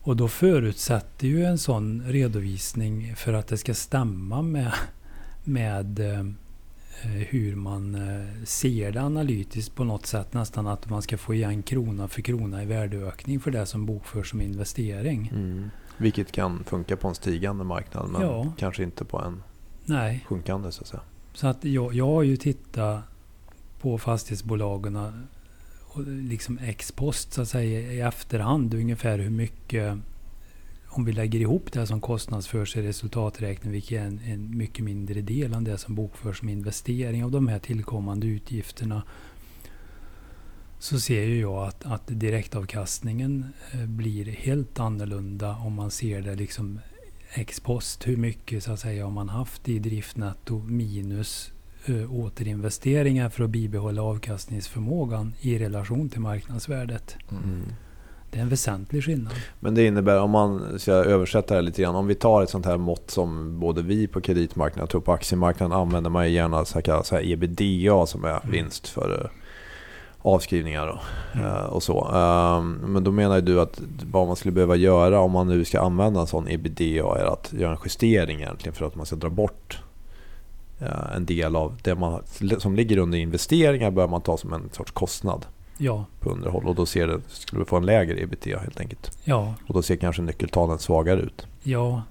Och 0.10 0.16
då 0.16 0.28
förutsätter 0.28 1.28
ju 1.28 1.44
en 1.44 1.58
sån 1.58 2.04
redovisning 2.06 3.16
för 3.16 3.34
att 3.34 3.48
det 3.48 3.58
ska 3.58 3.74
stämma 3.74 4.42
med, 4.42 4.72
med 5.44 6.00
eh, 6.00 6.26
hur 7.04 7.56
man 7.56 7.96
eh, 7.96 8.44
ser 8.46 8.92
det 8.92 9.02
analytiskt 9.02 9.76
på 9.76 9.84
något 9.84 10.06
sätt. 10.06 10.34
Nästan 10.34 10.68
att 10.68 10.90
man 10.90 11.02
ska 11.02 11.18
få 11.18 11.34
igen 11.34 11.64
krona 11.64 12.08
för 12.08 12.22
krona 12.22 12.64
i 12.64 12.66
värdeökning 12.66 13.40
för 13.40 13.52
det 13.52 13.66
som 13.66 13.86
bokförs 13.86 14.30
som 14.30 14.42
investering. 14.42 15.32
Mm. 15.34 15.70
Vilket 15.98 16.32
kan 16.32 16.64
funka 16.64 16.98
på 16.98 17.08
en 17.08 17.16
stigande 17.16 17.64
marknad 17.64 18.10
men 18.10 18.22
ja. 18.22 18.54
kanske 18.58 18.84
inte 18.84 19.06
på 19.06 19.20
en 19.20 19.44
Nej. 19.86 20.26
sjunkande 20.28 20.72
så 20.72 20.82
att 20.82 20.88
säga. 20.88 21.02
Så 21.34 21.48
att 21.48 21.66
jag, 21.66 21.94
jag 21.94 22.08
har 22.08 22.24
ju 22.24 22.38
tittat 22.38 23.04
på 23.82 23.98
fastighetsbolagen 23.98 24.96
liksom 26.06 26.58
ex 26.58 26.92
post 26.92 27.34
så 27.34 27.42
att 27.42 27.48
säga 27.48 27.92
i 27.92 28.02
efterhand 28.02 28.74
ungefär 28.74 29.20
hur 29.20 29.30
mycket 29.30 29.98
om 30.92 31.06
vi 31.06 31.12
lägger 31.12 31.40
ihop 31.40 31.72
det 31.72 31.88
som 31.88 32.02
kostnadsförs 32.02 32.78
i 32.78 32.82
resultaträkningen, 32.82 33.74
vilket 33.74 34.02
är 34.02 34.06
en, 34.06 34.20
en, 34.20 34.58
mycket 34.58 34.86
mindre 34.86 35.22
del 35.22 35.54
än 35.54 35.64
det 35.64 35.78
som 35.78 35.96
bokförs 35.96 36.40
som 36.40 36.50
investering 36.50 37.24
av 37.24 37.32
de 37.32 37.48
här 37.48 37.60
tillkommande 37.60 38.28
utgifterna, 38.28 39.04
så 40.80 41.00
ser 41.00 41.24
ju 41.24 41.40
jag 41.40 41.68
att, 41.68 41.86
att 41.86 42.04
direktavkastningen 42.08 43.46
eh, 43.72 43.86
blir 43.86 44.26
helt 44.26 44.80
annorlunda 44.80 45.56
om 45.56 45.74
man 45.74 45.92
ser 45.92 46.22
det 46.22 46.36
liksom 46.36 46.80
ex 47.34 47.60
post. 47.60 48.08
Hur 48.08 48.18
mycket 48.18 48.64
så 48.64 48.72
att 48.72 48.80
säga 48.80 49.04
har 49.04 49.12
man 49.12 49.30
haft 49.30 49.70
i 49.70 49.80
driftnetto 49.80 50.60
minus 50.60 51.52
återinvesteringar 52.10 53.30
för 53.30 53.44
att 53.44 53.50
bibehålla 53.50 54.02
avkastningsförmågan 54.04 55.34
i 55.40 55.60
relation 55.60 56.10
till 56.10 56.22
marknadsvärdet. 56.22 57.16
Mm. 57.32 57.64
Det 58.32 58.38
är 58.38 58.42
en 58.42 58.50
väsentlig 58.50 59.04
skillnad. 59.04 59.34
Men 59.60 59.76
det 59.76 59.86
innebär, 59.86 60.20
om 60.20 60.32
man 60.32 60.80
ska 60.80 60.92
översätta 60.92 61.56
det 61.56 61.62
lite 61.62 61.82
grann, 61.82 61.96
om 61.96 62.08
vi 62.08 62.16
tar 62.16 62.44
ett 62.44 62.50
sånt 62.50 62.66
här 62.66 62.78
mått 62.78 63.12
som 63.12 63.60
både 63.60 63.82
vi 63.82 64.08
på 64.08 64.22
kreditmarknaden 64.22 64.98
och 64.98 65.06
på 65.06 65.12
aktiemarknaden 65.12 65.78
använder 65.78 66.10
man 66.10 66.32
gärna 66.32 66.66
så 66.66 66.82
här, 66.86 67.04
så 67.04 67.16
här 67.16 67.32
ebitda 67.32 68.06
som 68.06 68.24
är 68.24 68.30
mm. 68.30 68.52
vinst 68.52 68.88
för 68.88 69.12
uh, 69.12 69.30
avskrivningar 70.22 70.88
och, 70.88 71.00
mm. 71.36 71.46
uh, 71.46 71.64
och 71.64 71.84
så. 71.84 72.08
Um, 72.08 72.74
men 72.94 73.04
då 73.04 73.12
menar 73.12 73.42
du 73.42 73.62
att 73.62 73.82
vad 74.12 74.28
man 74.28 74.36
skulle 74.36 74.52
behöva 74.52 74.76
göra 74.76 75.20
om 75.20 75.32
man 75.32 75.48
nu 75.48 75.66
ska 75.66 75.82
använda 75.82 76.22
en 76.22 76.28
sån 76.28 76.48
ebitda 76.48 77.20
är 77.20 77.34
att 77.34 77.54
göra 77.54 77.72
en 77.72 77.80
justering 77.86 78.42
egentligen 78.42 78.76
för 78.76 78.86
att 78.86 78.96
man 78.96 79.06
ska 79.06 79.16
dra 79.16 79.30
bort 79.30 79.80
Eh, 79.80 79.89
en 81.16 81.26
del 81.26 81.56
av 81.56 81.78
det 81.84 81.96
man, 81.96 82.22
som 82.60 82.76
ligger 82.76 82.98
under 82.98 83.18
investeringar 83.18 83.92
bör 83.92 84.08
man 84.08 84.22
ta 84.22 84.38
som 84.38 84.54
en 84.54 84.70
sorts 84.72 84.92
kostnad 84.92 85.46
ja. 85.78 86.06
på 86.20 86.30
underhåll. 86.30 86.68
Och 86.68 86.76
då 86.76 86.86
ser 86.86 87.08
det, 87.08 87.22
skulle 87.28 87.60
vi 87.60 87.66
få 87.66 87.78
en 87.78 87.86
lägre 87.86 88.22
ebitda 88.22 88.60
helt 88.60 88.80
enkelt. 88.80 89.18
Ja. 89.24 89.54
Och 89.68 89.74
då 89.74 89.82
ser 89.82 89.96
kanske 89.96 90.22
nyckeltalen 90.22 90.80
svagare 90.80 91.22
ut. 91.22 91.48
Ja. 91.64 92.04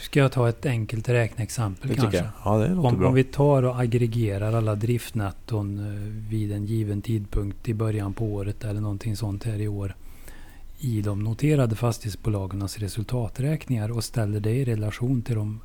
Ska 0.00 0.20
jag 0.20 0.32
ta 0.32 0.48
ett 0.48 0.66
enkelt 0.66 1.08
räkneexempel 1.08 1.96
kanske? 1.96 2.24
Ja, 2.44 2.58
det 2.58 2.74
om, 2.74 3.04
om 3.04 3.14
vi 3.14 3.24
tar 3.24 3.62
och 3.62 3.80
aggregerar 3.80 4.52
alla 4.52 4.74
driftnetton 4.74 5.78
eh, 5.78 6.30
vid 6.30 6.52
en 6.52 6.66
given 6.66 7.02
tidpunkt 7.02 7.68
i 7.68 7.74
början 7.74 8.12
på 8.12 8.24
året 8.24 8.64
eller 8.64 8.80
någonting 8.80 9.16
sånt 9.16 9.44
här 9.44 9.60
i 9.60 9.68
år 9.68 9.94
i 10.80 11.02
de 11.02 11.24
noterade 11.24 11.76
fastighetsbolagens 11.76 12.78
resultaträkningar 12.78 13.90
och 13.90 14.04
ställer 14.04 14.40
det 14.40 14.50
i 14.50 14.64
relation 14.64 15.22
till 15.22 15.34
de 15.34 15.60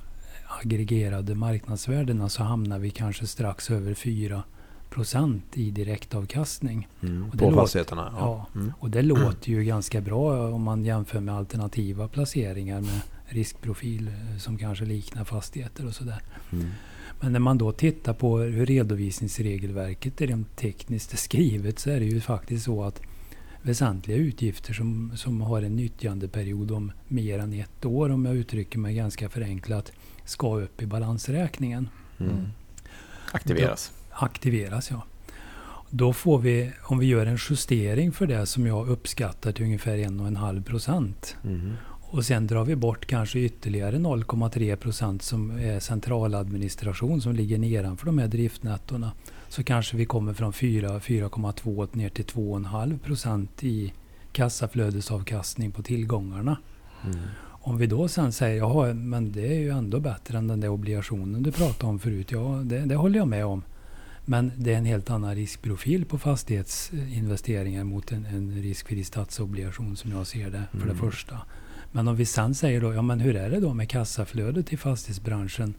aggregerade 0.47 1.35
marknadsvärdena 1.35 2.29
så 2.29 2.43
hamnar 2.43 2.79
vi 2.79 2.89
kanske 2.89 3.27
strax 3.27 3.71
över 3.71 3.93
4% 3.93 5.41
i 5.53 5.71
direktavkastning. 5.71 6.87
Mm, 7.03 7.23
Och 7.23 7.31
det 7.31 7.37
på 7.37 7.45
låter- 7.49 7.61
fastigheterna? 7.61 8.13
Ja. 8.19 8.47
Mm. 8.55 8.73
Och 8.79 8.89
det 8.89 9.01
låter 9.01 9.49
ju 9.51 9.63
ganska 9.63 10.01
bra 10.01 10.49
om 10.53 10.61
man 10.63 10.85
jämför 10.85 11.19
med 11.19 11.35
alternativa 11.35 12.07
placeringar 12.07 12.81
med 12.81 13.01
riskprofil 13.25 14.07
eh, 14.07 14.37
som 14.39 14.57
kanske 14.57 14.85
liknar 14.85 15.23
fastigheter 15.23 15.85
och 15.87 15.93
sådär. 15.95 16.21
Mm. 16.51 16.69
Men 17.21 17.31
när 17.31 17.39
man 17.39 17.57
då 17.57 17.71
tittar 17.71 18.13
på 18.13 18.37
hur 18.37 18.65
redovisningsregelverket 18.65 20.21
är 20.21 20.27
rent 20.27 20.55
tekniskt 20.55 21.19
skrivet 21.19 21.79
så 21.79 21.89
är 21.89 21.99
det 21.99 22.05
ju 22.05 22.21
faktiskt 22.21 22.65
så 22.65 22.83
att 22.83 23.01
väsentliga 23.65 24.17
utgifter 24.17 24.73
som, 24.73 25.11
som 25.15 25.41
har 25.41 25.61
en 25.61 25.75
nyttjandeperiod 25.75 26.71
om 26.71 26.91
mer 27.07 27.39
än 27.39 27.53
ett 27.53 27.85
år, 27.85 28.09
om 28.09 28.25
jag 28.25 28.35
uttrycker 28.35 28.79
mig 28.79 28.95
ganska 28.95 29.29
förenklat, 29.29 29.91
ska 30.25 30.59
upp 30.59 30.81
i 30.81 30.85
balansräkningen. 30.85 31.89
Mm. 32.19 32.45
Aktiveras. 33.31 33.91
Aktiveras, 34.09 34.91
ja. 34.91 35.03
Då 35.89 36.13
får 36.13 36.39
vi, 36.39 36.71
om 36.83 36.99
vi 36.99 37.05
gör 37.05 37.25
en 37.25 37.37
justering 37.49 38.11
för 38.11 38.27
det 38.27 38.45
som 38.45 38.67
jag 38.67 38.89
uppskattar 38.89 39.51
till 39.51 39.65
ungefär 39.65 39.97
1,5 39.97 40.63
procent. 40.63 41.35
Mm. 41.43 41.73
Och 42.01 42.25
sen 42.25 42.47
drar 42.47 42.65
vi 42.65 42.75
bort 42.75 43.05
kanske 43.05 43.39
ytterligare 43.39 43.97
0,3 43.97 44.75
procent 44.75 45.21
som 45.21 45.51
är 45.51 45.79
centraladministration 45.79 47.21
som 47.21 47.35
ligger 47.35 47.57
nedanför 47.57 48.05
de 48.05 48.17
här 48.17 48.27
driftnettorna. 48.27 49.11
Så 49.55 49.63
kanske 49.63 49.97
vi 49.97 50.05
kommer 50.05 50.33
från 50.33 50.53
4, 50.53 50.99
4,2 50.99 51.87
ner 51.95 52.09
till 52.09 52.25
2,5 52.25 52.99
procent 52.99 53.63
i 53.63 53.93
kassaflödesavkastning 54.31 55.71
på 55.71 55.83
tillgångarna. 55.83 56.57
Mm. 57.03 57.17
Om 57.43 57.77
vi 57.77 57.87
då 57.87 58.07
sen 58.07 58.31
säger 58.31 58.57
jaha, 58.57 58.93
men 58.93 59.31
det 59.31 59.47
är 59.47 59.59
ju 59.59 59.69
ändå 59.69 59.99
bättre 59.99 60.37
än 60.37 60.47
den 60.47 60.59
där 60.59 60.69
obligationen 60.69 61.43
du 61.43 61.51
pratade 61.51 61.89
om 61.89 61.99
förut. 61.99 62.31
Ja, 62.31 62.61
det, 62.63 62.79
det 62.79 62.95
håller 62.95 63.19
jag 63.19 63.27
med 63.27 63.45
om. 63.45 63.63
Men 64.25 64.51
det 64.57 64.73
är 64.73 64.77
en 64.77 64.85
helt 64.85 65.09
annan 65.09 65.35
riskprofil 65.35 66.05
på 66.05 66.17
fastighetsinvesteringar 66.17 67.83
mot 67.83 68.11
en, 68.11 68.25
en 68.25 68.61
riskfri 68.61 69.03
statsobligation 69.03 69.95
som 69.97 70.11
jag 70.11 70.27
ser 70.27 70.49
det 70.49 70.63
för 70.71 70.77
det 70.77 70.83
Mm. 70.93 70.97
första. 70.97 71.41
Men 71.91 72.07
om 72.07 72.15
vi 72.15 72.25
sen 72.25 72.55
säger 72.55 72.81
då, 72.81 72.93
ja 72.93 73.01
men 73.01 73.19
hur 73.19 73.35
är 73.35 73.49
det 73.49 73.59
då 73.59 73.73
med 73.73 73.89
kassaflödet 73.89 74.73
i 74.73 74.77
fastighetsbranschen? 74.77 75.73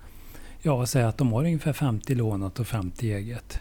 Ja, 0.62 0.87
säg 0.87 1.03
att 1.03 1.19
de 1.19 1.33
har 1.33 1.45
ungefär 1.45 1.73
50 1.73 2.15
lånat 2.15 2.61
och 2.61 2.67
50 2.67 3.12
eget. 3.12 3.61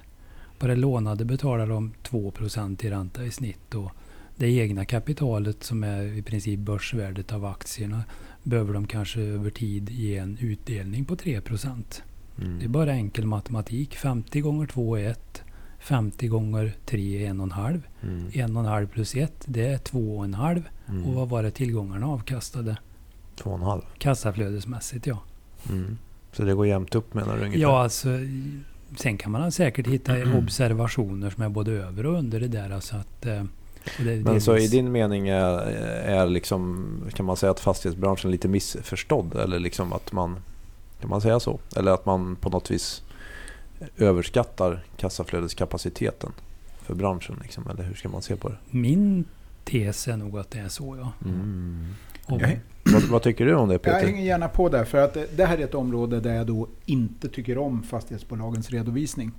På 0.60 0.68
det 0.68 0.76
lånade 0.76 1.26
betalar 1.26 1.68
de 1.68 1.94
2% 2.04 2.86
i 2.86 2.90
ränta 2.90 3.24
i 3.24 3.32
snitt 3.32 3.76
och 3.76 3.92
det 4.36 4.48
egna 4.48 4.86
kapitalet 4.86 5.64
som 5.64 5.84
är 5.84 6.04
i 6.04 6.22
princip 6.22 6.60
börsvärdet 6.60 7.34
av 7.34 7.46
aktierna 7.46 8.04
behöver 8.44 8.74
de 8.74 8.88
kanske 8.88 9.22
över 9.22 9.50
tid 9.50 9.90
ge 9.90 10.18
en 10.18 10.38
utdelning 10.42 11.06
på 11.06 11.16
3 11.16 11.42
Mm. 12.42 12.60
Det 12.60 12.66
är 12.66 12.70
bara 12.70 12.92
enkel 12.92 13.26
matematik. 13.26 13.96
50 13.96 14.42
gånger 14.42 14.68
2 14.68 14.98
är 14.98 15.10
1. 15.10 15.44
50 15.80 16.28
gånger 16.28 16.76
3 16.86 17.26
är 17.26 17.34
1,5. 17.34 17.82
Mm. 18.04 18.30
1,5 18.30 18.88
plus 18.88 19.16
1 19.16 19.34
det 19.46 19.68
är 19.68 19.78
2,5. 19.78 20.64
Mm. 20.90 21.06
Och 21.06 21.14
vad 21.14 21.30
var 21.30 21.44
det 21.44 21.52
tillgångarna 21.52 22.08
avkastade? 22.08 22.78
Två 23.36 23.50
och 23.50 23.56
en 23.56 23.64
halv. 23.64 23.82
Kassaflödesmässigt 23.98 25.08
ja. 25.08 25.20
Mm. 25.70 25.98
Så 26.32 26.44
det 26.44 26.54
går 26.54 26.68
jämnt 26.68 26.96
upp 26.96 27.14
menar 27.14 27.38
du 27.38 27.44
ungefär? 27.44 27.62
Ja, 27.62 27.84
alltså, 27.84 28.10
sen 29.00 29.18
kan 29.18 29.32
man 29.32 29.52
säkert 29.52 29.88
hitta 29.88 30.16
Mm. 30.18 30.38
observationer 30.38 31.30
som 31.30 31.44
är 31.44 31.50
både 31.50 31.72
över 31.72 32.06
och 32.06 32.14
under 32.18 32.40
det 32.40 32.48
där. 32.48 32.70
Alltså 32.70 32.96
att, 32.96 33.26
eh, 33.26 33.44
det, 33.98 34.16
Men 34.16 34.42
så 34.42 34.58
i 34.58 34.68
din 34.68 34.92
mening 34.92 35.28
är, 35.28 35.58
är 36.06 36.28
liksom, 36.28 36.88
kan 37.14 37.26
man 37.26 37.38
säga 37.38 37.52
att 37.52 37.60
fastighetsbranschen 37.60 38.28
är 38.30 38.32
lite 38.32 38.48
missförstådd? 38.48 39.36
Eller 39.36 39.60
liksom 39.60 39.94
att 39.94 40.12
man, 40.12 40.38
kan 41.02 41.10
man 41.10 41.22
säga 41.22 41.40
så? 41.40 41.60
Eller 41.76 41.92
att 41.92 42.06
man 42.06 42.36
på 42.36 42.50
något 42.50 42.72
vis 42.72 43.02
överskattar 43.98 44.84
kassaflödeskapaciteten 44.98 46.32
för 46.82 46.96
branschen? 46.96 47.40
Liksom, 47.42 47.70
eller 47.70 47.84
hur 47.84 47.94
ska 47.96 48.10
man 48.10 48.22
se 48.22 48.36
på 48.36 48.50
det? 48.50 48.56
Min 48.70 49.26
tes 49.66 50.08
är 50.08 50.18
nog 50.18 50.38
att 50.40 50.52
det 50.52 50.60
är 50.60 50.70
så 50.70 50.98
ja. 51.00 51.12
Mm. 51.30 51.86
Och, 52.26 52.42
Jag, 52.42 52.60
Vad, 52.94 53.04
vad 53.04 53.22
tycker 53.24 53.46
du 53.46 53.56
om 53.56 53.68
det 53.68 53.74
jag 53.74 53.82
Peter? 53.82 54.06
hänger 54.06 54.24
gärna 54.24 54.48
på 54.48 54.70
där 54.70 54.86
för 54.86 54.98
att 54.98 55.14
det- 55.14 55.38
det 55.38 55.46
här 55.46 55.58
är 55.58 55.64
ett 55.64 55.76
område 55.76 56.20
där 56.20 56.36
jag 56.36 56.48
då 56.48 56.68
inte 56.86 57.30
tycker 57.30 57.58
om 57.58 57.84
fastighetsbolagens 57.84 58.70
redovisning. 58.70 59.32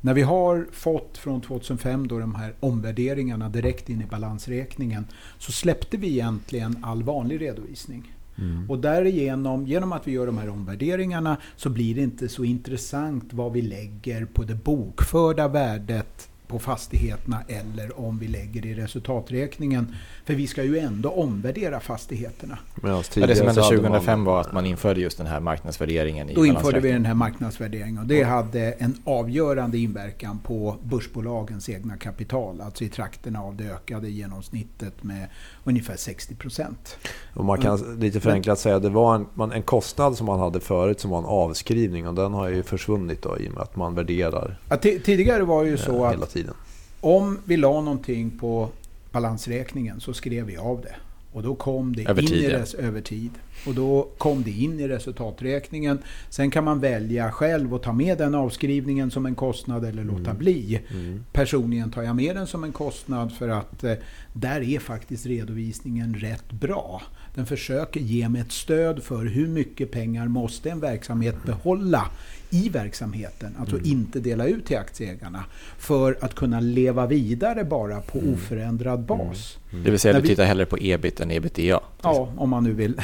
När 0.00 0.14
vi 0.14 0.22
har 0.22 0.66
fått 0.72 1.18
från 1.18 1.40
2005 1.40 2.08
då 2.08 2.18
de 2.18 2.34
här 2.34 2.54
omvärderingarna 2.60 3.48
direkt 3.48 3.88
in 3.90 4.00
i 4.02 4.04
balansräkningen 4.04 5.04
så 5.38 5.52
släppte 5.52 5.96
vi 5.96 6.08
egentligen 6.08 6.76
all 6.84 7.02
vanlig 7.02 7.40
redovisning. 7.40 8.12
Mm. 8.38 8.70
Och 8.70 8.78
därigenom, 8.78 9.66
genom 9.66 9.92
att 9.92 10.08
vi 10.08 10.12
gör 10.12 10.26
de 10.26 10.38
här 10.38 10.48
omvärderingarna 10.48 11.36
så 11.56 11.70
blir 11.70 11.94
det 11.94 12.00
inte 12.02 12.28
så 12.28 12.44
intressant 12.44 13.32
vad 13.32 13.52
vi 13.52 13.62
lägger 13.62 14.24
på 14.24 14.42
det 14.42 14.54
bokförda 14.54 15.48
värdet 15.48 16.28
på 16.48 16.58
fastigheterna 16.58 17.42
eller 17.48 18.00
om 18.00 18.18
vi 18.18 18.28
lägger 18.28 18.66
i 18.66 18.74
resultaträkningen. 18.74 19.94
För 20.24 20.34
vi 20.34 20.46
ska 20.46 20.62
ju 20.62 20.78
ändå 20.78 21.10
omvärdera 21.10 21.80
fastigheterna. 21.80 22.58
Ja, 22.82 22.88
det 22.88 23.02
tidigare 23.02 23.36
som 23.36 23.46
hände 23.46 23.62
så 23.62 23.66
hade 23.66 23.76
2005 23.76 24.18
man- 24.20 24.24
var 24.26 24.40
att 24.40 24.52
man 24.52 24.66
införde 24.66 25.00
just 25.00 25.18
den 25.18 25.26
här 25.26 25.40
marknadsvärderingen 25.40 26.30
i 26.30 26.34
Då 26.34 26.46
införde 26.46 26.80
vi 26.80 26.92
den 26.92 27.04
här 27.04 27.14
marknadsvärderingen 27.14 27.98
och 27.98 28.06
det 28.06 28.22
hade 28.22 28.72
en 28.72 28.94
avgörande 29.04 29.78
inverkan 29.78 30.38
på 30.38 30.76
börsbolagens 30.82 31.68
egna 31.68 31.96
kapital. 31.96 32.60
Alltså 32.60 32.84
i 32.84 32.88
trakterna 32.88 33.40
av 33.42 33.56
det 33.56 33.64
ökade 33.64 34.08
genomsnittet 34.10 35.02
med 35.02 35.26
ungefär 35.64 35.96
60 35.96 36.34
procent. 36.34 36.96
Och 37.34 37.44
man 37.44 37.58
kan 37.60 37.98
lite 38.00 38.20
förenklat 38.20 38.58
säga 38.58 38.76
att 38.76 38.82
det 38.82 38.88
var 38.90 39.14
en, 39.14 39.52
en 39.52 39.62
kostnad 39.62 40.16
som 40.16 40.26
man 40.26 40.40
hade 40.40 40.60
förut 40.60 41.00
som 41.00 41.10
var 41.10 41.18
en 41.18 41.24
avskrivning 41.24 42.08
och 42.08 42.14
den 42.14 42.34
har 42.34 42.48
ju 42.48 42.62
försvunnit 42.62 43.22
då, 43.22 43.38
i 43.38 43.48
och 43.48 43.52
med 43.54 43.62
att 43.62 43.76
man 43.76 43.94
värderar 43.94 44.58
Ja, 44.68 44.76
ti- 44.76 45.00
tidigare 45.02 45.42
var 45.42 45.64
det 45.64 45.70
ju 45.70 45.76
så 45.76 45.96
eh, 45.96 46.08
att 46.08 46.12
hela 46.14 46.26
tiden. 46.36 46.54
Om 47.00 47.38
vi 47.44 47.56
la 47.56 47.80
någonting 47.80 48.30
på 48.30 48.68
balansräkningen 49.12 50.00
så 50.00 50.14
skrev 50.14 50.46
vi 50.46 50.56
av 50.56 50.80
det. 50.82 50.94
Och 51.32 51.42
då 51.42 51.54
kom 51.54 51.96
det 51.96 52.08
Över 52.08 52.22
in 52.22 52.28
tid, 52.28 52.42
i 52.44 52.50
ja. 52.50 52.58
res- 52.58 52.74
över 52.74 53.00
tid. 53.00 53.30
Och 53.66 53.74
då 53.74 54.08
kom 54.18 54.42
det 54.42 54.50
in 54.50 54.80
i 54.80 54.88
resultaträkningen. 54.88 55.98
Sen 56.30 56.50
kan 56.50 56.64
man 56.64 56.80
välja 56.80 57.30
själv 57.30 57.74
att 57.74 57.82
ta 57.82 57.92
med 57.92 58.18
den 58.18 58.34
avskrivningen 58.34 59.10
som 59.10 59.26
en 59.26 59.34
kostnad 59.34 59.84
eller 59.84 60.04
låta 60.04 60.20
Mm. 60.30 60.36
bli. 60.38 60.80
Mm. 60.90 61.24
Personligen 61.32 61.90
tar 61.90 62.02
jag 62.02 62.16
med 62.16 62.36
den 62.36 62.46
som 62.46 62.64
en 62.64 62.72
kostnad 62.72 63.32
för 63.32 63.48
att 63.48 63.84
eh, 63.84 63.92
där 64.32 64.60
är 64.60 64.78
faktiskt 64.78 65.26
redovisningen 65.26 66.14
rätt 66.14 66.52
bra. 66.52 67.02
Den 67.34 67.46
försöker 67.46 68.00
ge 68.00 68.28
mig 68.28 68.40
ett 68.40 68.52
stöd 68.52 69.02
för 69.02 69.24
hur 69.24 69.48
mycket 69.48 69.90
pengar 69.90 70.28
måste 70.28 70.70
en 70.70 70.80
verksamhet 70.80 71.36
behålla 71.46 72.10
i 72.50 72.68
verksamheten, 72.68 73.56
alltså 73.58 73.76
Mm. 73.76 73.88
inte 73.90 74.20
dela 74.20 74.46
ut 74.46 74.66
till 74.66 74.76
aktieägarna, 74.78 75.44
för 75.78 76.18
att 76.20 76.34
kunna 76.34 76.60
leva 76.60 77.06
vidare 77.06 77.64
bara 77.64 78.00
på 78.00 78.18
Mm. 78.18 78.34
oförändrad 78.34 79.00
bas. 79.00 79.58
Det 79.84 79.90
vill 79.90 79.98
säga 80.00 80.12
När 80.14 80.20
du 80.20 80.22
vi- 80.22 80.28
tittar 80.28 80.44
hellre 80.44 80.66
på 80.66 80.78
ebit 80.80 81.20
än 81.20 81.30
ebitda. 81.30 81.80
Ja, 82.02 82.28
om 82.36 82.50
man 82.50 82.64
nu 82.64 82.72
vill 82.72 83.00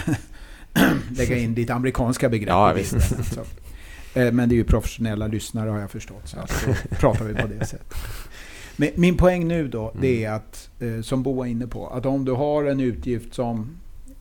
lägga 1.17 1.37
in 1.39 1.55
lite 1.55 1.75
amerikanska 1.75 2.29
begrepp 2.29 2.49
Ja, 2.49 2.73
visst. 2.73 2.95
Alltså. 2.95 3.41
Eh, 4.15 4.33
Men 4.33 4.49
det 4.49 4.55
är 4.55 4.57
ju 4.57 4.65
professionella 4.65 5.27
lyssnare 5.27 5.71
har 5.71 5.81
jag 5.81 5.91
förstått, 5.91 6.23
så 6.29 6.39
att 6.39 6.67
då 6.67 6.97
pratar 6.97 7.25
vi 7.25 7.35
på 7.35 7.47
det 7.59 7.67
sättet. 7.67 7.95
Men 8.77 8.89
min 8.95 9.17
poäng 9.17 9.49
nu 9.49 9.69
då, 9.69 9.93
det 10.01 10.25
är 10.25 10.33
att, 10.33 10.71
eh, 10.81 11.01
som 11.03 11.23
Bo 11.23 11.35
var 11.35 11.47
inne 11.47 11.67
på, 11.67 11.89
att 11.89 12.07
om 12.07 12.25
du 12.25 12.33
har 12.33 12.65
en 12.65 12.81
utgift 12.81 13.35
som 13.35 13.71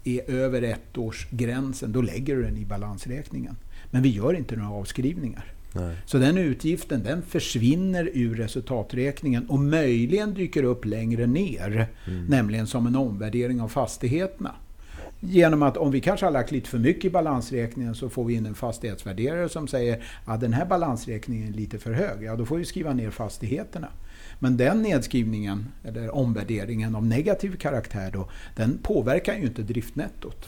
är 0.03 0.29
över 0.31 0.62
ettårsgränsen, 0.62 1.91
då 1.91 2.01
lägger 2.01 2.36
du 2.36 2.43
den 2.43 2.57
i 2.57 2.65
balansräkningen. 2.65 3.55
Men 3.91 4.01
vi 4.01 4.10
gör 4.10 4.34
inte 4.34 4.56
några 4.56 4.71
avskrivningar. 4.71 5.54
Nej. 5.73 5.95
Så 6.06 6.17
den 6.17 6.38
utgiften 6.38 7.04
den 7.04 7.21
försvinner 7.21 8.10
ur 8.13 8.36
resultaträkningen 8.36 9.49
och 9.49 9.60
möjligen 9.60 10.34
dyker 10.34 10.63
upp 10.63 10.86
längre 10.86 11.27
ner. 11.27 11.88
Mm. 12.08 12.25
Nämligen 12.25 12.67
som 12.67 12.88
en 12.88 12.95
omvärdering 12.95 13.62
av 13.62 13.67
fastigheterna. 13.67 14.56
Genom 15.23 15.63
att 15.63 15.77
om 15.77 15.91
vi 15.91 16.01
kanske 16.01 16.25
har 16.25 16.32
lagt 16.32 16.51
lite 16.51 16.69
för 16.69 16.77
mycket 16.77 17.06
i 17.06 17.10
balansräkningen 17.10 17.95
så 17.95 18.10
får 18.10 18.25
vi 18.25 18.34
in 18.34 18.45
en 18.45 18.56
fastighetsvärderare 18.56 19.49
som 19.49 19.67
säger 19.67 20.04
att 20.25 20.41
den 20.41 20.54
här 20.54 20.65
balansräkningen 20.65 21.47
är 21.47 21.54
lite 21.54 21.80
för 21.80 21.93
hög. 21.93 22.23
Ja, 22.23 22.36
då 22.36 22.45
får 22.45 22.58
vi 22.58 22.65
skriva 22.65 22.93
ner 22.93 23.10
fastigheterna. 23.10 23.88
Men 24.39 24.58
den 24.58 24.82
nedskrivningen, 24.82 25.67
eller 25.84 26.15
omvärderingen 26.15 26.95
av 26.95 27.06
negativ 27.06 27.56
karaktär 27.56 28.12
då, 28.13 28.30
den 28.56 28.77
påverkar 28.84 29.36
ju 29.36 29.41
inte 29.41 29.62
driftnettot. 29.62 30.47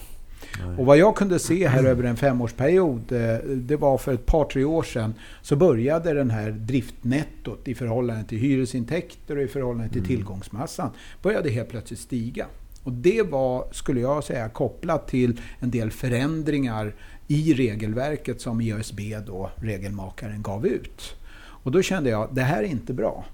Nej. 0.66 0.78
Och 0.78 0.86
vad 0.86 0.98
jag 0.98 1.16
kunde 1.16 1.40
se 1.40 1.68
här 1.68 1.84
över 1.84 2.04
en 2.04 2.18
femårsperiod, 2.18 3.12
eh, 3.12 3.36
det 3.48 3.76
var 3.76 3.98
för 3.98 4.14
ett 4.14 4.26
par 4.26 4.46
tre 4.46 4.64
år 4.64 4.84
sedan, 4.84 5.14
så 5.42 5.56
började 5.56 6.14
den 6.14 6.30
här 6.30 6.52
driftnettot 6.52 7.68
i 7.68 7.76
förhållande 7.76 8.24
till 8.24 8.38
hyresintäkter 8.38 9.38
och 9.38 9.44
i 9.44 9.48
förhållande 9.48 9.90
till 9.90 9.98
Mm. 10.02 10.08
tillgångsmassan, 10.08 10.90
började 11.22 11.50
helt 11.50 11.70
plötsligt 11.70 12.00
stiga. 12.00 12.46
Och 12.84 12.92
det 12.92 13.22
var, 13.22 13.66
skulle 13.72 14.00
jag 14.02 14.24
säga, 14.24 14.50
kopplat 14.50 15.08
till 15.08 15.42
en 15.60 15.72
del 15.72 15.92
förändringar 15.92 16.96
i 17.28 17.54
regelverket 17.54 18.42
som 18.42 18.62
IASB, 18.62 19.00
då, 19.28 19.52
regelmakaren, 19.56 20.42
gav 20.42 20.66
ut. 20.68 21.16
Och 21.36 21.72
då 21.72 21.82
kände 21.82 22.10
jag, 22.10 22.30
det 22.32 22.42
här 22.42 22.64
är 22.64 22.68
inte 22.68 22.94
bra. 22.94 23.26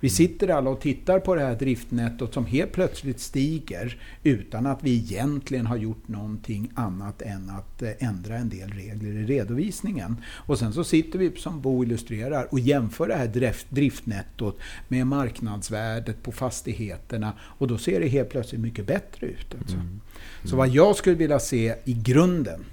Vi 0.00 0.10
sitter 0.10 0.48
alla 0.48 0.70
och 0.70 0.80
tittar 0.80 1.20
på 1.20 1.34
det 1.34 1.40
här 1.40 1.54
driftnettot 1.54 2.34
som 2.34 2.46
helt 2.46 2.72
plötsligt 2.72 3.20
stiger 3.20 4.00
utan 4.22 4.66
att 4.66 4.78
vi 4.82 4.96
egentligen 4.96 5.66
har 5.66 5.76
gjort 5.76 6.08
någonting 6.08 6.70
annat 6.74 7.22
än 7.22 7.50
att 7.50 7.82
eh, 7.82 7.90
ändra 7.98 8.36
en 8.36 8.48
del 8.48 8.70
regler 8.70 9.10
i 9.10 9.26
redovisningen. 9.26 10.16
Och 10.26 10.58
sen 10.58 10.72
så 10.72 10.84
sitter 10.84 11.18
vi 11.18 11.32
som 11.36 11.60
Bo 11.60 11.84
illustrerar 11.84 12.48
och 12.50 12.60
jämför 12.60 13.08
det 13.08 13.14
här 13.14 13.54
driftnettot 13.74 14.58
med 14.88 15.06
marknadsvärdet 15.06 16.22
på 16.22 16.32
fastigheterna 16.32 17.32
och 17.40 17.68
då 17.68 17.78
ser 17.78 18.00
det 18.00 18.08
helt 18.08 18.30
plötsligt 18.30 18.60
mycket 18.60 18.86
bättre 18.86 19.26
ut. 19.26 19.54
Alltså. 19.60 19.76
Mm. 19.76 20.00
Så 20.44 20.56
vad 20.56 20.68
jag 20.68 20.96
skulle 20.96 21.16
vilja 21.16 21.38
se 21.38 21.74
i 21.84 21.92
grunden 21.92 22.64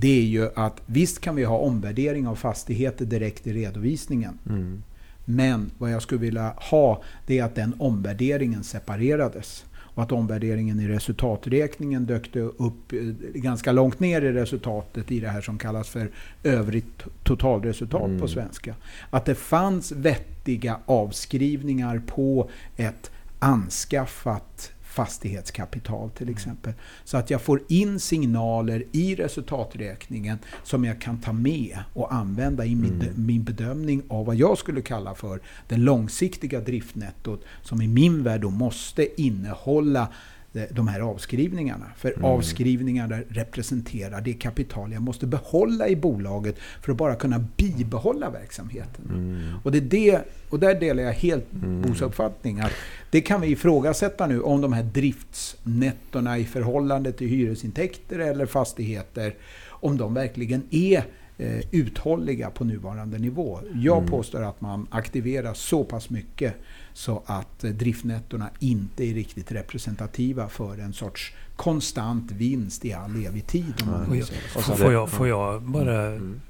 det 0.00 0.18
är 0.18 0.24
ju 0.24 0.50
att 0.54 0.82
visst 0.86 1.20
kan 1.20 1.36
vi 1.36 1.44
ha 1.44 1.58
omvärdering 1.58 2.26
av 2.26 2.34
fastigheter 2.34 3.04
direkt 3.04 3.46
i 3.46 3.52
redovisningen. 3.52 4.38
Mm. 4.48 4.82
Men 5.30 5.70
vad 5.78 5.90
jag 5.90 6.02
skulle 6.02 6.20
vilja 6.20 6.54
ha 6.56 7.02
det 7.26 7.38
är 7.38 7.44
att 7.44 7.54
den 7.54 7.74
omvärderingen 7.78 8.64
separerades. 8.64 9.64
Och 9.74 10.02
att 10.02 10.12
omvärderingen 10.12 10.80
i 10.80 10.88
resultaträkningen 10.88 12.06
dök 12.06 12.36
upp 12.36 12.92
eh, 12.92 12.98
ganska 13.34 13.72
långt 13.72 14.00
ner 14.00 14.22
i 14.22 14.32
resultatet 14.32 15.12
i 15.12 15.20
det 15.20 15.28
här 15.28 15.40
som 15.40 15.58
kallas 15.58 15.88
för 15.88 16.10
övrigt 16.44 17.02
totalresultat 17.22 18.04
mm. 18.04 18.20
på 18.20 18.28
svenska. 18.28 18.74
Att 19.10 19.24
det 19.24 19.34
fanns 19.34 19.92
vettiga 19.92 20.78
avskrivningar 20.86 22.02
på 22.06 22.50
ett 22.76 23.10
anskaffat 23.38 24.72
fastighetskapital 24.98 26.10
till 26.10 26.28
exempel. 26.28 26.72
Så 27.04 27.16
att 27.16 27.30
jag 27.30 27.42
får 27.42 27.62
in 27.68 28.00
signaler 28.00 28.84
i 28.92 29.14
resultaträkningen 29.14 30.38
som 30.64 30.84
jag 30.84 31.00
kan 31.00 31.20
ta 31.20 31.32
med 31.32 31.78
och 31.94 32.14
använda 32.14 32.64
i 32.64 32.74
min, 32.74 33.00
mm. 33.02 33.26
min 33.26 33.44
bedömning 33.44 34.02
av 34.08 34.26
vad 34.26 34.36
jag 34.36 34.58
skulle 34.58 34.82
kalla 34.82 35.14
för 35.14 35.40
det 35.68 35.76
långsiktiga 35.76 36.60
driftnettot 36.60 37.44
som 37.62 37.82
i 37.82 37.88
min 37.88 38.22
värld 38.22 38.40
då 38.40 38.50
måste 38.50 39.22
innehålla 39.22 40.08
de 40.52 40.88
här 40.88 41.00
avskrivningarna. 41.00 41.86
För 41.96 42.12
mm. 42.12 42.24
avskrivningarna 42.24 43.18
representerar 43.28 44.20
det 44.20 44.32
kapital 44.32 44.92
jag 44.92 45.02
måste 45.02 45.26
behålla 45.26 45.88
i 45.88 45.96
bolaget 45.96 46.58
för 46.82 46.92
att 46.92 46.98
bara 46.98 47.14
kunna 47.14 47.44
bibehålla 47.56 48.30
verksamheten. 48.30 49.04
Mm. 49.10 49.54
Och, 49.64 49.72
det 49.72 49.78
är 49.78 49.82
det, 49.82 50.20
och 50.50 50.60
där 50.60 50.80
delar 50.80 51.02
jag 51.02 51.12
helt 51.12 51.52
mm. 51.52 51.82
Bos 51.82 52.02
uppfattning. 52.02 52.60
Att 52.60 52.72
det 53.10 53.20
kan 53.20 53.40
vi 53.40 53.46
ifrågasätta 53.46 54.26
nu 54.26 54.40
om 54.40 54.60
de 54.60 54.72
här 54.72 54.82
driftsnettorna 54.82 56.38
i 56.38 56.44
förhållande 56.44 57.12
till 57.12 57.28
hyresintäkter 57.28 58.18
eller 58.18 58.46
fastigheter, 58.46 59.34
om 59.68 59.96
de 59.96 60.14
verkligen 60.14 60.62
är 60.70 61.04
eh, 61.38 61.60
uthålliga 61.70 62.50
på 62.50 62.64
nuvarande 62.64 63.18
nivå. 63.18 63.60
Jag 63.74 63.98
mm. 63.98 64.10
påstår 64.10 64.42
att 64.42 64.60
man 64.60 64.86
aktiverar 64.90 65.54
så 65.54 65.84
pass 65.84 66.10
mycket 66.10 66.54
så 66.92 67.22
att 67.26 67.64
eh, 67.64 67.70
driftnettorna 67.70 68.50
inte 68.58 69.04
är 69.04 69.14
riktigt 69.14 69.52
representativa 69.52 70.48
för 70.48 70.78
en 70.78 70.92
sorts 70.92 71.32
konstant 71.56 72.30
vinst 72.32 72.84
i 72.84 72.92
all 72.92 73.24
evig 73.26 73.46
tid. 73.46 73.74
Mm. 73.82 74.22
får, 74.48 74.92
jag, 74.92 75.08
får 75.08 75.28
jag 75.28 75.62
bara 75.62 76.06
mm. 76.06 76.40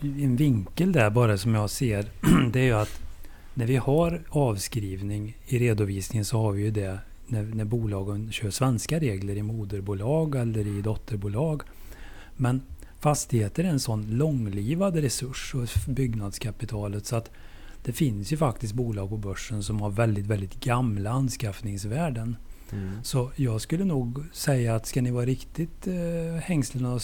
en 0.00 0.36
vinkel 0.36 0.92
där 0.92 1.10
bara 1.10 1.38
som 1.38 1.54
jag 1.54 1.70
ser. 1.70 2.06
Det 2.52 2.60
är 2.60 2.64
ju 2.64 2.72
att 2.72 3.00
när 3.54 3.66
vi 3.66 3.76
har 3.76 4.22
avskrivning 4.28 5.36
i 5.46 5.58
redovisningen 5.58 6.24
så 6.24 6.42
har 6.42 6.52
vi 6.52 6.62
ju 6.62 6.70
det 6.70 6.98
när, 7.26 7.42
när 7.42 7.64
bolagen 7.64 8.32
kör 8.32 8.50
svenska 8.50 8.98
regler 8.98 9.36
i 9.36 9.42
moderbolag 9.42 10.34
eller 10.34 10.66
i 10.66 10.82
dotterbolag. 10.82 11.62
Men 12.36 12.62
fastigheter 13.00 13.64
är 13.64 13.68
en 13.68 13.80
sån 13.80 14.06
långlivad 14.10 14.96
resurs 14.96 15.54
och 15.54 15.92
byggnadskapitalet 15.92 17.06
så 17.06 17.16
att 17.16 17.30
det 17.84 17.92
finns 17.92 18.32
ju 18.32 18.36
faktiskt 18.36 18.74
bolag 18.74 19.08
på 19.08 19.16
börsen 19.16 19.62
som 19.62 19.80
har 19.80 19.90
väldigt, 19.90 20.26
väldigt 20.26 20.60
gamla 20.60 21.10
anskaffningsvärden. 21.10 22.36
Mm. 22.72 23.04
Så 23.04 23.30
jag 23.36 23.60
skulle 23.60 23.84
nog 23.84 24.24
säga 24.32 24.74
att 24.74 24.86
ska 24.86 25.02
ni 25.02 25.10
vara 25.10 25.26
riktigt 25.26 25.86
eh, 25.86 26.42
hängslen 26.42 26.86
och 26.86 27.00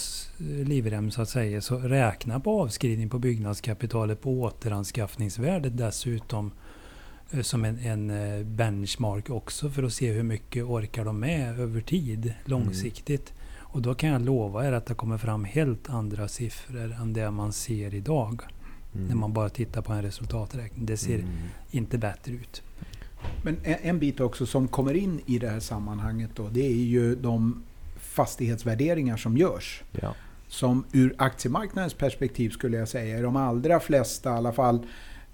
livrem 0.65 1.11
så 1.11 1.21
att 1.21 1.29
säga 1.29 1.61
så 1.61 1.79
räkna 1.79 2.39
på 2.39 2.61
avskrivning 2.61 3.09
på 3.09 3.19
byggnadskapitalet 3.19 4.21
på 4.21 4.41
återanskaffningsvärdet 4.41 5.77
dessutom 5.77 6.51
eh, 7.31 7.41
som 7.41 7.65
en, 7.65 7.79
en, 7.79 8.09
eh, 8.09 8.45
benchmark 8.45 9.29
också 9.29 9.69
för 9.69 9.83
att 9.83 9.93
se 9.93 10.11
hur 10.11 10.23
mycket 10.23 10.63
orkar 10.63 11.05
de 11.05 11.19
med 11.19 11.59
över 11.59 11.81
tid 11.81 12.33
långsiktigt. 12.45 13.29
Mm. 13.29 13.43
Och 13.59 13.81
då 13.81 13.95
kan 13.95 14.09
jag 14.09 14.21
lova 14.21 14.67
er 14.67 14.71
att 14.71 14.85
det 14.85 14.93
kommer 14.93 15.17
fram 15.17 15.45
helt 15.45 15.89
andra 15.89 16.27
siffror 16.27 16.95
än 17.01 17.13
det 17.13 17.31
man 17.31 17.53
ser 17.53 17.93
idag. 17.93 18.41
Mm. 18.95 19.07
När 19.07 19.15
man 19.15 19.33
bara 19.33 19.49
tittar 19.49 19.81
på 19.81 19.93
en 19.93 20.01
resultaträkning. 20.01 20.85
Det 20.85 20.97
ser 20.97 21.19
mm. 21.19 21.29
inte 21.71 21.97
bättre 21.97 22.33
ut. 22.33 22.61
Men 23.43 23.57
en, 23.63 23.75
en, 23.81 23.99
bit 23.99 24.19
också 24.19 24.45
som 24.45 24.67
kommer 24.67 24.93
in 24.93 25.21
i 25.25 25.39
det 25.39 25.49
här 25.49 25.59
sammanhanget 25.59 26.29
då, 26.35 26.49
det 26.49 26.65
är 26.65 26.85
ju 26.85 27.15
de 27.15 27.63
fastighetsvärderingar 27.99 29.17
som 29.17 29.37
görs. 29.37 29.83
Ja. 30.01 30.13
Som 30.47 30.85
ur 30.91 31.15
aktiemarknadens 31.17 31.93
perspektiv 31.93 32.49
skulle 32.49 32.77
jag 32.77 32.87
säga 32.87 33.17
är 33.17 33.23
de 33.23 33.35
allra 33.35 33.79
flesta, 33.79 34.29
i 34.29 34.33
alla 34.33 34.53
fall 34.53 34.85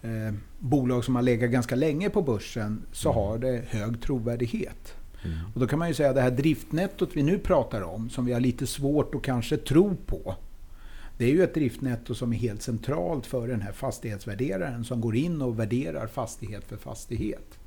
eh, 0.01 0.33
bolag 0.59 1.03
som 1.05 1.15
har 1.15 1.21
legat 1.21 1.49
ganska 1.51 1.75
länge 1.75 2.09
på 2.09 2.21
börsen, 2.21 2.85
så 2.91 3.11
mm. 3.11 3.23
har 3.23 3.37
det 3.37 3.63
hög 3.67 4.01
trovärdighet. 4.01 4.95
Mm. 5.25 5.37
Och 5.53 5.59
då 5.59 5.67
kan 5.67 5.79
man 5.79 5.87
ju 5.87 5.93
säga 5.93 6.09
att 6.09 6.15
det 6.15 6.21
här 6.21 6.31
driftnettot 6.31 7.09
vi 7.13 7.23
nu 7.23 7.39
pratar 7.39 7.81
om, 7.81 8.09
som 8.09 8.25
vi 8.25 8.33
har 8.33 8.39
lite 8.39 8.67
svårt 8.67 9.15
att 9.15 9.21
kanske 9.21 9.57
tro 9.57 9.95
på, 9.95 10.35
det 11.17 11.25
är 11.25 11.29
ju 11.29 11.43
ett 11.43 11.53
driftnetto 11.53 12.15
som 12.15 12.33
är 12.33 12.37
helt 12.37 12.61
centralt 12.61 13.25
för 13.25 13.47
den 13.47 13.61
här 13.61 13.71
fastighetsvärderaren 13.71 14.83
som 14.83 15.01
går 15.01 15.15
in 15.15 15.41
och 15.41 15.59
värderar 15.59 16.07
fastighet 16.07 16.63
för 16.63 16.77
fastighet. 16.77 17.59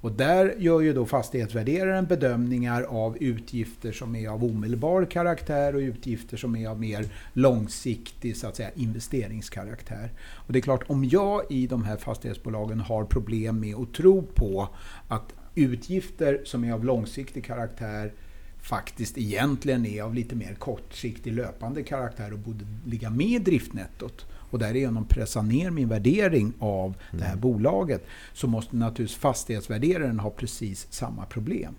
Och 0.00 0.12
där 0.12 0.54
gör 0.58 0.80
ju 0.80 0.92
då 0.92 1.06
fastighetsvärderaren 1.06 2.06
bedömningar 2.06 2.82
av 2.82 3.16
utgifter 3.20 3.92
som 3.92 4.16
är 4.16 4.28
av 4.28 4.44
omedelbar 4.44 5.04
karaktär 5.04 5.74
och 5.74 5.80
utgifter 5.80 6.36
som 6.36 6.56
är 6.56 6.68
av 6.68 6.80
mer 6.80 7.06
långsiktig 7.32 8.36
så 8.36 8.46
att 8.46 8.56
säga, 8.56 8.70
investeringskaraktär. 8.74 10.12
Och 10.46 10.52
det 10.52 10.58
är 10.58 10.60
klart, 10.60 10.84
om 10.86 11.04
jag 11.04 11.42
i 11.50 11.66
de 11.66 11.84
här 11.84 11.96
fastighetsbolagen 11.96 12.80
har 12.80 13.04
problem 13.04 13.60
med 13.60 13.76
att 13.76 13.94
tro 13.94 14.22
på 14.22 14.68
att 15.08 15.34
utgifter 15.54 16.42
som 16.44 16.64
är 16.64 16.72
av 16.72 16.84
långsiktig 16.84 17.44
karaktär 17.44 18.12
faktiskt 18.62 19.18
egentligen 19.18 19.86
är 19.86 20.02
av 20.02 20.14
lite 20.14 20.36
mer 20.36 20.54
kortsiktig 20.54 21.32
löpande 21.32 21.82
karaktär 21.82 22.32
och 22.32 22.38
borde 22.38 22.64
ligga 22.86 23.10
med 23.10 23.26
i 23.26 23.38
driftnettot 23.38 24.26
och 24.50 24.58
därigenom 24.58 25.04
pressa 25.04 25.42
ner 25.42 25.70
min 25.70 25.88
värdering 25.88 26.52
av 26.58 26.94
det 27.10 27.24
här 27.24 27.32
mm. 27.32 27.40
bolaget 27.40 28.06
så 28.32 28.46
måste 28.46 28.76
naturligtvis 28.76 29.18
fastighetsvärderaren 29.18 30.18
ha 30.18 30.30
precis 30.30 30.86
samma 30.90 31.24
problem. 31.24 31.74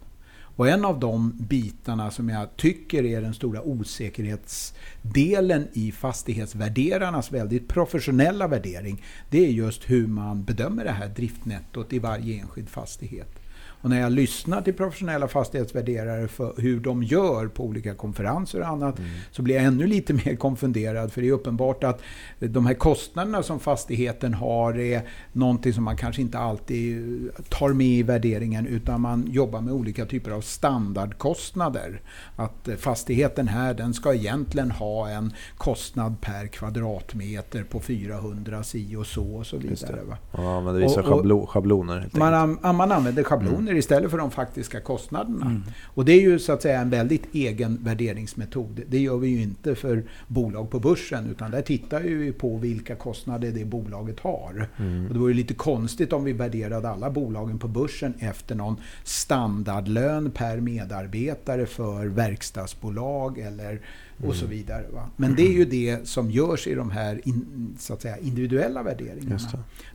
Och 0.59 0.69
en 0.69 0.85
av 0.85 0.99
de 0.99 1.33
bitarna 1.37 2.11
som 2.11 2.29
jag 2.29 2.57
tycker 2.57 3.05
är 3.05 3.21
den 3.21 3.33
stora 3.33 3.61
osäkerhetsdelen 3.61 5.67
i 5.73 5.91
fastighetsvärderarnas 5.91 7.31
väldigt 7.31 7.67
professionella 7.67 8.47
värdering, 8.47 9.03
det 9.29 9.45
är 9.45 9.49
just 9.49 9.89
hur 9.89 10.07
man 10.07 10.43
bedömer 10.43 10.83
det 10.83 10.91
här 10.91 11.07
driftnettot 11.07 11.93
i 11.93 11.99
varje 11.99 12.41
enskild 12.41 12.69
fastighet. 12.69 13.38
Och 13.81 13.89
när 13.89 14.01
jag 14.01 14.11
lyssnar 14.11 14.61
till 14.61 14.73
professionella 14.73 15.27
fastighetsvärderare 15.27 16.27
för 16.27 16.53
hur 16.57 16.79
de 16.79 17.03
gör 17.03 17.47
på 17.47 17.63
olika 17.63 17.95
konferenser 17.95 18.61
och 18.61 18.67
annat 18.67 18.99
mm. 18.99 19.11
så 19.31 19.41
blir 19.41 19.55
jag 19.55 19.63
ännu 19.63 19.87
lite 19.87 20.13
mer 20.25 20.35
konfunderad. 20.35 21.11
För 21.11 21.21
det 21.21 21.27
är 21.27 21.31
uppenbart 21.31 21.83
att 21.83 22.01
de 22.39 22.65
här 22.65 22.73
kostnaderna 22.73 23.43
som 23.43 23.59
fastigheten 23.59 24.33
har 24.33 24.79
är 24.79 25.01
någonting 25.33 25.73
som 25.73 25.83
man 25.83 25.97
kanske 25.97 26.21
inte 26.21 26.39
alltid 26.39 27.29
tar 27.49 27.69
med 27.69 27.87
i 27.87 28.03
värderingen 28.03 28.67
utan 28.67 29.01
man 29.01 29.27
jobbar 29.31 29.61
med 29.61 29.73
olika 29.73 30.05
typer 30.05 30.31
av 30.31 30.41
standardkostnader. 30.41 32.01
Att 32.35 32.69
fastigheten 32.77 33.47
här 33.47 33.73
den 33.73 33.93
ska 33.93 34.13
egentligen 34.13 34.71
ha 34.71 35.09
en 35.09 35.33
kostnad 35.57 36.21
per 36.21 36.47
kvadratmeter 36.47 37.63
på 37.63 37.79
400 37.79 38.63
si 38.63 38.95
och 38.95 39.07
så 39.07 39.35
och 39.35 39.45
så 39.45 39.57
vidare. 39.57 39.99
Va? 40.03 40.17
Man 40.61 40.77
vissa 40.77 41.01
och, 41.01 41.31
och, 41.31 41.49
schabloner. 41.49 42.09
Man, 42.13 42.59
man 42.61 42.91
använder 42.91 43.23
schabloner 43.23 43.68
kostnader 43.69 43.79
istället 43.79 44.11
för 44.11 44.17
de 44.17 44.31
faktiska 44.31 44.81
kostnaderna. 44.81 45.45
Mm. 45.45 45.63
Och 45.95 46.05
det 46.05 46.13
är 46.13 46.21
ju 46.21 46.39
så 46.39 46.53
att 46.53 46.61
säga 46.61 46.81
en 46.81 46.89
väldigt 46.89 47.27
egen 47.33 47.79
värderingsmetod. 47.83 48.81
Det 48.87 48.99
gör 48.99 49.17
vi 49.17 49.27
ju 49.27 49.41
inte 49.41 49.75
för 49.75 50.03
bolag 50.27 50.69
på 50.69 50.79
börsen 50.79 51.29
utan 51.31 51.51
där 51.51 51.61
tittar 51.61 52.01
vi 52.01 52.31
på 52.31 52.57
vilka 52.57 52.95
kostnader 52.95 53.51
det 53.51 53.65
bolaget 53.65 54.19
har. 54.19 54.69
Mm. 54.77 55.07
Och 55.07 55.13
det 55.13 55.19
vore 55.19 55.33
lite 55.33 55.53
konstigt 55.53 56.13
om 56.13 56.23
vi 56.23 56.33
värderade 56.33 56.89
alla 56.89 57.09
bolagen 57.09 57.59
på 57.59 57.67
börsen 57.67 58.13
efter 58.19 58.55
någon 58.55 58.77
standardlön 59.03 60.31
per 60.31 60.61
medarbetare 60.61 61.65
för 61.65 62.05
verkstadsbolag 62.05 63.39
eller 63.39 63.81
och 64.27 64.35
så 64.35 64.45
mm. 64.45 64.57
vidare. 64.57 64.85
Va? 64.93 65.09
Men 65.15 65.35
det 65.35 65.43
är 65.43 65.53
ju 65.53 65.65
det 65.65 66.07
som 66.07 66.31
görs 66.31 66.67
i 66.67 66.75
de 66.75 66.91
här 66.91 67.21
in, 67.23 67.75
så 67.79 67.93
att 67.93 68.01
säga, 68.01 68.17
individuella 68.17 68.83
värderingarna. 68.83 69.39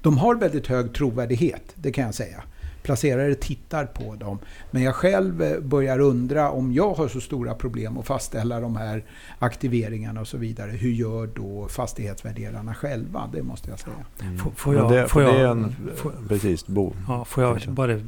De 0.02 0.18
har 0.18 0.34
väldigt 0.34 0.66
hög 0.66 0.92
trovärdighet, 0.92 1.72
det 1.74 1.92
kan 1.92 2.04
jag 2.04 2.14
säga. 2.14 2.42
Placerare 2.84 3.34
tittar 3.34 3.86
på 3.86 4.14
dem. 4.14 4.38
Men 4.70 4.82
jag 4.82 4.94
själv 4.94 5.42
eh, 5.42 5.60
börjar 5.60 5.98
undra 5.98 6.50
om 6.50 6.72
jag 6.72 6.94
har 6.94 7.08
så 7.08 7.20
stora 7.20 7.54
problem 7.54 7.98
att 7.98 8.06
fastställa 8.06 8.60
de 8.60 8.76
här 8.76 9.04
aktiveringarna 9.38 10.20
och 10.20 10.28
så 10.28 10.36
vidare. 10.38 10.70
Hur 10.70 10.90
gör 10.90 11.26
då 11.26 11.68
fastighetsvärderarna 11.68 12.74
själva? 12.74 13.30
Det 13.32 13.42
måste 13.42 13.70
jag 13.70 13.78
säga. 13.78 13.96
Mm. 14.22 14.38
Får, 14.38 14.50
får 14.50 14.74
jag, 14.74 14.92
det, 14.92 15.08
får 15.08 15.20
det 15.20 15.26
jag, 15.26 15.40
är 15.40 15.46
en, 15.46 15.76
får, 15.96 16.12
precis, 16.28 16.66
bo. 16.66 16.92
Ja, 17.08 17.24
får 17.24 17.44
jag 17.44 17.60
bara 17.68 18.00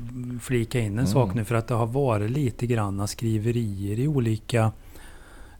flika 0.43 0.81
in 0.81 0.87
en 0.87 1.07
Mm. 1.07 1.07
sak 1.07 1.35
nu 1.35 1.45
för 1.45 1.55
att 1.55 1.69
det 1.69 1.75
har 1.75 1.87
varit 1.87 2.31
lite 2.31 2.67
granna 2.67 3.07
skriverier 3.07 3.99
i 3.99 4.09
olika 4.09 4.73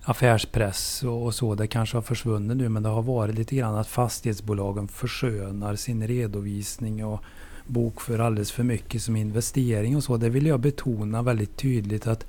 affärspress 0.03 1.03
och, 1.03 1.25
och 1.25 1.35
så. 1.35 1.55
Det 1.55 1.67
kanske 1.67 1.97
har 1.97 2.03
försvunnit 2.03 2.57
nu 2.57 2.69
men 2.69 2.83
det 2.83 2.89
har 2.89 3.03
varit 3.03 3.35
lite 3.35 3.57
grann 3.57 3.75
att 3.75 3.87
fastighetsbolagen 3.89 4.89
förskönar 4.89 5.77
sin 5.77 6.07
redovisning 6.07 7.05
och 7.05 7.21
bokför 7.67 8.19
alldeles 8.19 8.53
för 8.53 8.63
mycket 8.63 9.03
som 9.03 9.17
investering 9.17 9.97
och 9.97 10.05
så. 10.05 10.17
Det 10.17 10.29
vill 10.29 10.47
jag 10.47 10.61
betona 10.61 11.23
väldigt 11.23 11.57
tydligt 11.57 12.07
att 12.07 12.27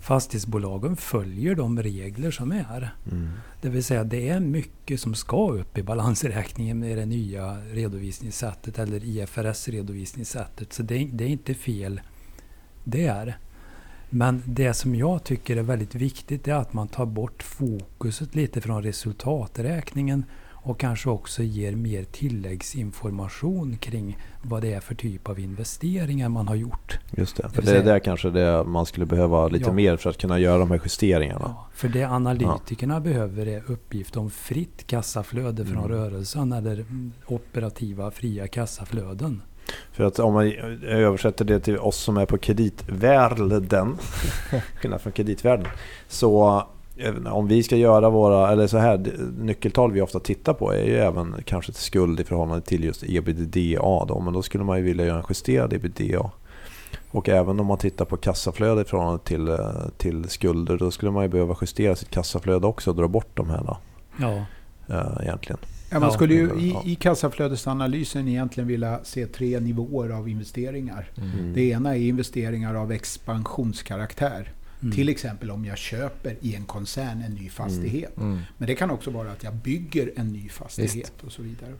fastighetsbolagen 0.00 0.96
följer 0.96 1.54
de 1.54 1.82
regler 1.82 2.30
som 2.30 2.52
är. 2.52 2.94
Mm. 3.10 3.30
Det 3.62 3.68
vill 3.68 3.84
säga 3.84 4.04
det 4.04 4.28
är 4.28 4.40
mycket 4.40 5.00
som 5.00 5.14
ska 5.14 5.50
upp 5.50 5.78
i 5.78 5.82
balansräkningen 5.82 6.78
med 6.78 6.98
det 6.98 7.06
nya 7.06 7.56
redovisningssättet 7.72 8.78
eller 8.78 9.00
IFRS-redovisningssättet. 9.04 10.72
Så 10.72 10.82
det, 10.82 11.08
det 11.12 11.24
är 11.24 11.28
inte 11.28 11.54
fel 11.54 12.00
där. 12.84 13.38
Men 14.10 14.42
det 14.46 14.74
som 14.74 14.94
jag 14.94 15.24
tycker 15.24 15.56
är 15.56 15.62
väldigt 15.62 15.94
viktigt 15.94 16.48
är 16.48 16.54
att 16.54 16.72
man 16.72 16.88
tar 16.88 17.06
bort 17.06 17.42
fokuset 17.42 18.34
lite 18.34 18.60
från 18.60 18.82
resultaträkningen 18.82 20.24
och 20.62 20.80
kanske 20.80 21.10
också 21.10 21.42
ger 21.42 21.72
mer 21.76 22.04
tilläggsinformation 22.04 23.76
kring 23.76 24.18
vad 24.42 24.62
det 24.62 24.72
är 24.74 24.80
för 24.80 24.94
typ 24.94 25.28
av 25.28 25.38
investeringar 25.40 26.28
man 26.28 26.48
har 26.48 26.54
gjort. 26.54 26.98
Just 27.10 27.36
det. 27.36 27.48
För 27.48 27.62
det 27.62 27.78
är 27.78 27.84
där 27.84 27.98
kanske 27.98 28.30
det 28.30 28.64
man 28.64 28.86
skulle 28.86 29.06
behöva 29.06 29.48
lite 29.48 29.64
Ja. 29.66 29.72
mer 29.72 29.96
för 29.96 30.10
att 30.10 30.18
kunna 30.18 30.38
göra 30.38 30.58
de 30.58 30.70
här 30.70 30.80
justeringarna. 30.84 31.40
Ja, 31.44 31.66
för 31.74 31.88
det 31.88 32.04
analytikerna 32.04 33.00
behöver 33.00 33.46
är 33.46 33.62
uppgift 33.70 34.16
om 34.16 34.30
fritt 34.30 34.86
kassaflöde 34.86 35.64
från 35.64 35.76
Mm. 35.84 35.88
rörelsen 35.88 36.52
eller 36.52 36.72
mm, 36.74 37.12
operativa 37.26 38.10
fria 38.10 38.48
kassaflöden. 38.48 39.42
För 39.92 40.04
att 40.04 40.18
om 40.18 40.32
man 40.34 40.52
översätter 40.82 41.44
det 41.44 41.60
till 41.60 41.78
oss 41.78 41.96
som 41.96 42.16
är 42.16 42.26
på 42.26 42.38
kreditvärlden, 42.38 43.96
skillnad 44.80 45.00
från 45.00 45.12
kreditvärlden, 45.12 45.66
så 46.08 46.62
om 47.26 47.48
vi 47.48 47.62
ska 47.62 47.76
göra 47.76 48.10
våra, 48.10 48.52
eller 48.52 48.66
så 48.66 48.78
här, 48.78 49.06
nyckeltal 49.38 49.92
vi 49.92 50.00
ofta 50.00 50.20
tittar 50.20 50.52
på 50.54 50.72
är 50.72 50.84
ju 50.84 50.96
även 50.96 51.34
kanske 51.44 51.72
till 51.72 51.82
skuld 51.82 52.20
i 52.20 52.24
förhållande 52.24 52.62
till 52.62 52.84
just 52.84 53.04
ebitda 53.08 54.04
då, 54.08 54.20
men 54.24 54.32
då 54.32 54.42
skulle 54.42 54.64
man 54.64 54.78
ju 54.78 54.84
vilja 54.84 55.06
göra 55.06 55.18
en 55.18 55.24
justerad 55.28 55.72
ebitda. 55.72 56.30
Och 57.10 57.28
även 57.28 57.60
om 57.60 57.66
man 57.66 57.78
tittar 57.78 58.04
på 58.04 58.16
kassaflöde 58.16 58.80
i 58.80 58.84
förhållande 58.84 59.24
till, 59.24 59.48
eh, 59.48 59.58
till 59.96 60.28
skulder, 60.28 60.76
då 60.76 60.90
skulle 60.90 61.12
man 61.12 61.22
ju 61.22 61.28
behöva 61.28 61.56
justera 61.60 61.96
sitt 61.96 62.10
kassaflöde 62.10 62.66
också 62.66 62.90
och 62.90 62.96
dra 62.96 63.08
bort 63.08 63.36
de 63.36 63.50
här 63.50 63.62
då, 63.66 63.78
Ja, 64.16 64.44
eh, 64.88 65.22
egentligen. 65.22 65.58
Ja, 65.92 66.00
man 66.00 66.12
skulle 66.12 66.34
ju 66.34 66.50
i, 66.60 66.76
i 66.84 66.94
kassaflödesanalysen 66.94 68.28
egentligen 68.28 68.68
vilja 68.68 69.00
se 69.02 69.26
tre 69.26 69.60
nivåer 69.60 70.10
av 70.10 70.28
investeringar. 70.28 71.10
Mm. 71.16 71.52
Det 71.54 71.62
ena 71.62 71.96
är 71.96 72.00
investeringar 72.00 72.74
av 72.74 72.92
expansionskaraktär. 72.92 74.52
Mm. 74.82 74.94
Till 74.94 75.08
exempel 75.08 75.50
om 75.50 75.64
jag 75.64 75.78
köper 75.78 76.36
i 76.40 76.54
en 76.54 76.64
koncern 76.64 77.22
en 77.22 77.34
ny 77.34 77.48
fastighet. 77.48 78.16
Mm. 78.16 78.38
Men 78.58 78.66
det 78.66 78.74
kan 78.74 78.90
också 78.90 79.10
vara 79.10 79.32
att 79.32 79.44
jag 79.44 79.54
bygger 79.54 80.12
en 80.16 80.32
ny 80.32 80.48
fastighet 80.48 81.12
och 81.22 81.32
så 81.32 81.42
vidare. 81.42 81.74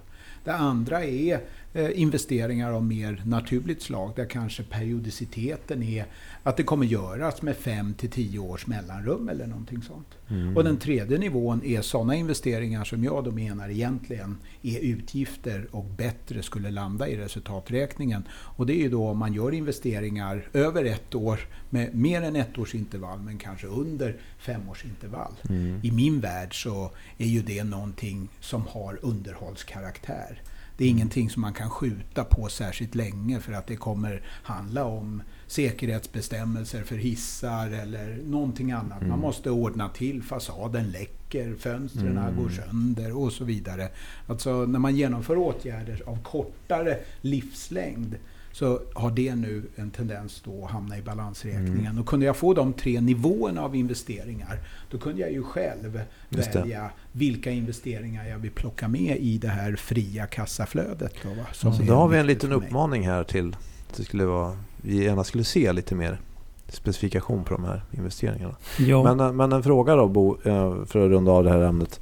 Det 0.44 0.52
andra 0.52 1.04
är 1.04 1.40
eh, 1.72 2.00
investeringar 2.00 2.72
av 2.72 2.84
mer 2.84 3.22
naturligt 3.26 3.82
slag 3.82 4.12
där 4.16 4.24
kanske 4.24 4.62
periodiciteten 4.62 5.82
är 5.82 6.06
att 6.42 6.56
det 6.56 6.62
kommer 6.62 6.86
göras 6.86 7.42
med 7.42 7.56
5 7.56 7.94
till 7.94 8.10
10 8.10 8.38
års 8.38 8.66
mellanrum 8.66 9.28
eller 9.28 9.46
någonting 9.46 9.82
sånt. 9.82 10.08
Mm. 10.28 10.56
Och 10.56 10.64
den 10.64 10.76
tredje 10.76 11.18
nivån 11.18 11.64
är 11.64 11.82
sådana 11.82 12.14
investeringar 12.14 12.84
som 12.84 13.04
jag 13.04 13.24
då 13.24 13.30
menar 13.30 13.68
egentligen 13.68 14.36
är 14.62 14.80
utgifter 14.80 15.66
och 15.70 15.84
bättre 15.84 16.42
skulle 16.42 16.70
landa 16.70 17.08
i 17.08 17.16
resultaträkningen. 17.16 18.22
Och 18.30 18.66
det 18.66 18.72
är 18.72 18.82
ju 18.82 18.88
då 18.88 19.08
om 19.08 19.18
man 19.18 19.32
gör 19.32 19.52
investeringar 19.54 20.48
över 20.52 20.84
ett 20.84 21.14
år 21.14 21.40
med 21.70 21.94
mer 21.94 22.22
än 22.22 22.36
ett 22.36 22.58
års 22.58 22.74
intervall 22.74 23.18
men 23.18 23.38
kanske 23.38 23.66
under 23.66 24.16
fem 24.40 24.68
års 24.68 24.84
intervall. 24.84 25.32
Mm. 25.48 25.80
I 25.82 25.90
min 25.90 26.20
värld 26.20 26.62
så 26.62 26.90
är 27.18 27.26
ju 27.26 27.42
det 27.42 27.64
någonting 27.64 28.28
som 28.40 28.66
har 28.66 28.98
underhållskaraktär. 29.02 30.42
Det 30.76 30.84
är 30.84 30.88
ingenting 30.88 31.30
som 31.30 31.42
man 31.42 31.52
kan 31.52 31.70
skjuta 31.70 32.24
på 32.24 32.48
särskilt 32.48 32.94
länge 32.94 33.40
för 33.40 33.52
att 33.52 33.66
det 33.66 33.76
kommer 33.76 34.22
handla 34.42 34.84
om 34.84 35.22
säkerhetsbestämmelser 35.46 36.82
för 36.82 36.96
hissar 36.96 37.66
eller 37.70 38.18
någonting 38.26 38.72
annat. 38.72 39.00
Man 39.00 39.08
Mm. 39.08 39.20
måste 39.20 39.50
ordna 39.50 39.88
till, 39.88 40.22
fasaden 40.22 40.90
läcker, 40.90 41.54
fönstren 41.58 42.18
Mm. 42.18 42.36
går 42.36 42.48
sönder 42.48 43.16
och 43.16 43.32
så 43.32 43.44
vidare. 43.44 43.88
Alltså 44.26 44.66
när 44.66 44.78
man 44.78 44.96
genomför 44.96 45.36
åtgärder 45.38 46.02
av 46.06 46.22
kortare 46.22 46.98
livslängd 47.20 48.16
så 48.52 48.80
har 48.94 49.10
det 49.10 49.34
nu 49.34 49.62
en 49.76 49.90
tendens 49.90 50.42
då 50.44 50.64
att 50.64 50.70
hamna 50.70 50.98
i 50.98 51.02
balansräkningen. 51.02 51.86
Mm. 51.86 51.98
Och 51.98 52.06
kunde 52.06 52.26
jag 52.26 52.36
få 52.36 52.54
de 52.54 52.72
tre 52.72 53.00
nivåerna 53.00 53.62
av 53.62 53.76
investeringar 53.76 54.58
då 54.90 54.98
kunde 54.98 55.20
jag 55.20 55.32
ju 55.32 55.42
själv 55.42 56.00
välja 56.28 56.90
vilka 57.12 57.50
investeringar 57.50 58.24
jag 58.28 58.38
vill 58.38 58.50
plocka 58.50 58.88
med 58.88 59.16
i 59.20 59.38
det 59.38 59.48
här 59.48 59.76
fria 59.76 60.26
kassaflödet. 60.26 61.14
Då, 61.22 61.28
va? 61.28 61.46
Som 61.52 61.72
Så 61.72 61.82
då 61.82 61.94
har 61.94 62.08
vi 62.08 62.18
en 62.18 62.26
liten 62.26 62.52
uppmaning 62.52 63.06
här 63.06 63.24
till 63.24 63.56
att 63.88 63.96
det 63.96 64.04
skulle 64.04 64.24
vara, 64.24 64.58
vi 64.76 65.04
gärna 65.04 65.24
skulle 65.24 65.44
se 65.44 65.72
lite 65.72 65.94
mer 65.94 66.20
specifikation 66.68 67.44
på 67.44 67.54
de 67.54 67.64
här 67.64 67.82
investeringarna. 67.90 68.56
ja. 68.78 69.02
Men, 69.02 69.20
eh, 69.20 69.32
men 69.32 69.52
en 69.52 69.62
fråga 69.62 69.96
då 69.96 70.08
Bo, 70.08 70.36
eh, 70.44 70.84
för 70.84 71.04
att 71.04 71.10
runda 71.10 71.32
av 71.32 71.44
det 71.44 71.50
här 71.50 71.60
ämnet. 71.60 72.00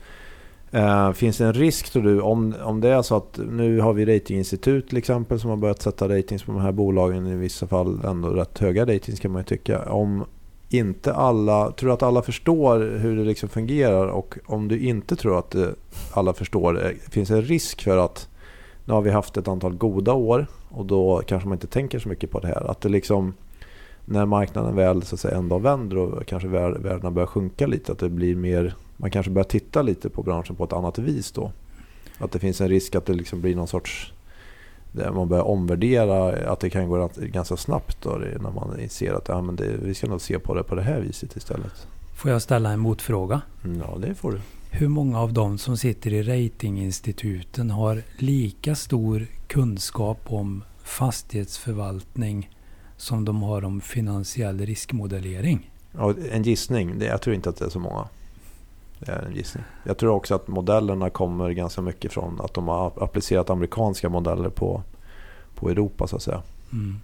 Eh, 0.70 1.12
Finns 1.12 1.38
det 1.38 1.46
en 1.46 1.52
risk 1.52 1.90
tror 1.90 2.02
du 2.02 2.20
om, 2.20 2.54
om 2.64 2.81
det 2.81 2.88
är 2.88 3.02
så 3.02 3.16
att 3.16 3.40
nu 3.50 3.81
har 3.81 3.92
vi 3.92 4.04
ratinginstitut 4.04 4.88
till 4.88 4.98
exempel 4.98 5.40
som 5.40 5.50
har 5.50 5.57
börjat 5.57 5.83
sätta 5.83 6.09
ratings 6.09 6.42
på 6.42 6.52
de 6.52 6.61
här 6.61 6.72
bolagen 6.72 7.26
i 7.26 7.37
vissa 7.37 7.66
fall 7.66 8.00
ändå 8.04 8.28
rätt 8.28 8.59
höga 8.59 8.83
ratings 8.83 9.20
kan 9.20 9.31
man 9.31 9.40
ju 9.40 9.44
tycka. 9.44 9.90
Om 9.90 10.24
inte 10.70 11.14
alla, 11.14 11.70
tror 11.70 11.88
du 11.88 11.94
att 11.94 12.02
alla 12.02 12.22
förstår 12.22 12.98
hur 12.98 13.16
det 13.16 13.24
liksom 13.24 13.48
fungerar 13.48 14.07
och 14.07 14.38
om 14.46 14.68
du 14.68 14.78
inte 14.78 15.16
tror 15.16 15.38
att 15.38 15.54
eh, 15.54 15.66
alla 16.12 16.33
förstår, 16.33 16.87
eh, 16.87 16.90
finns 17.11 17.28
det 17.28 17.35
en 17.35 17.42
risk 17.42 17.83
för 17.83 17.96
att 17.96 18.28
nu 18.85 18.94
har 18.94 19.02
vi 19.02 19.11
haft 19.11 19.37
ett 19.37 19.48
antal 19.48 19.74
goda 19.74 20.12
år 20.12 20.46
och 20.68 20.87
då 20.87 21.22
kanske 21.26 21.48
man 21.48 21.57
inte 21.57 21.66
tänker 21.66 21.98
så 21.98 22.09
mycket 22.09 22.31
på 22.31 22.40
det 22.40 22.46
här. 22.48 22.70
Att 22.70 22.81
det 22.81 22.88
liksom 22.88 23.35
när 24.04 24.26
marknaden 24.26 24.76
väl 24.76 25.02
så 25.02 25.14
att 25.14 25.20
säga, 25.20 25.37
en 25.37 25.48
dag 25.48 25.62
vänder 25.62 25.98
och 25.98 26.26
kanske 26.26 26.48
värdena 26.48 27.11
börjar 27.11 27.26
sjunka 27.26 27.66
lite, 27.66 27.92
att 27.92 27.98
det 27.98 28.09
blir 28.09 28.37
mer, 28.37 28.74
man 29.00 29.11
kanske 29.11 29.30
börjar 29.32 29.44
titta 29.44 29.82
lite 29.82 30.11
på 30.11 30.22
branschen 30.22 30.56
på 30.56 30.64
ett 30.64 30.72
annat 30.72 30.98
vis 30.98 31.32
då. 31.32 31.52
Att 32.18 32.32
det 32.32 32.38
finns 32.38 32.61
en 32.61 32.68
risk 32.68 32.94
att 32.94 33.06
det 33.06 33.12
liksom 33.12 33.40
blir 33.40 33.56
någon 33.56 33.68
sorts, 33.68 34.12
man 34.92 35.28
börjar 35.28 35.44
omvärdera, 35.44 36.50
att 36.52 36.61
det 36.61 36.70
kan 36.70 36.88
gå 36.88 37.11
ganska 37.18 37.56
snabbt 37.56 38.02
då, 38.02 38.11
när 38.11 38.50
man 38.50 38.88
ser 38.88 39.14
att 39.14 39.28
ja, 39.28 39.42
men 39.42 39.56
det, 39.56 39.76
vi 39.82 39.94
ska 39.94 40.06
nog 40.06 40.20
se 40.20 40.38
på 40.38 40.54
det 40.54 40.62
på 40.62 40.74
det 40.74 40.82
här 40.82 41.00
viset 41.00 41.37
istället. 41.37 41.87
Får 42.16 42.30
jag 42.30 42.42
ställa 42.42 42.70
en 42.70 42.80
motfråga? 42.80 43.40
Mm, 43.64 43.80
Ja, 43.80 43.98
det 43.98 44.14
får 44.14 44.32
du. 44.32 44.40
Hur 44.70 44.88
många 44.88 45.20
av 45.20 45.32
dem 45.32 45.58
som 45.58 45.76
sitter 45.76 46.12
i 46.12 46.22
ratinginstituten 46.22 47.70
har 47.70 48.02
lika 48.18 48.74
stor 48.74 49.26
kunskap 49.46 50.18
om 50.24 50.64
fastighetsförvaltning 50.84 52.50
som 52.96 53.24
de 53.24 53.42
har 53.42 53.64
om 53.64 53.80
finansiell 53.80 54.61
riskmodellering? 54.61 55.70
Ja, 55.92 56.14
en 56.32 56.42
gissning, 56.42 57.00
jag 57.00 57.22
tror 57.22 57.34
inte 57.34 57.48
att 57.48 57.56
det 57.56 57.64
är 57.64 57.70
så 57.70 57.78
många. 57.78 58.08
Det 59.00 59.12
är 59.12 59.22
en 59.22 59.34
gissning. 59.34 59.64
Jag 59.84 59.98
tror 59.98 60.11
också 60.14 60.34
att 60.34 60.48
modellerna 60.48 61.11
kommer 61.11 61.50
ganska 61.50 61.82
mycket 61.82 62.12
från 62.12 62.40
att 62.40 62.54
de 62.54 62.68
har 62.68 62.92
applicerat 62.96 63.50
amerikanska 63.50 64.08
modeller 64.08 64.48
på, 64.48 64.82
på 65.54 65.70
Europa 65.70 66.06
så 66.06 66.16
att 66.16 66.22
säga. 66.22 66.42
Mm. 66.72 66.96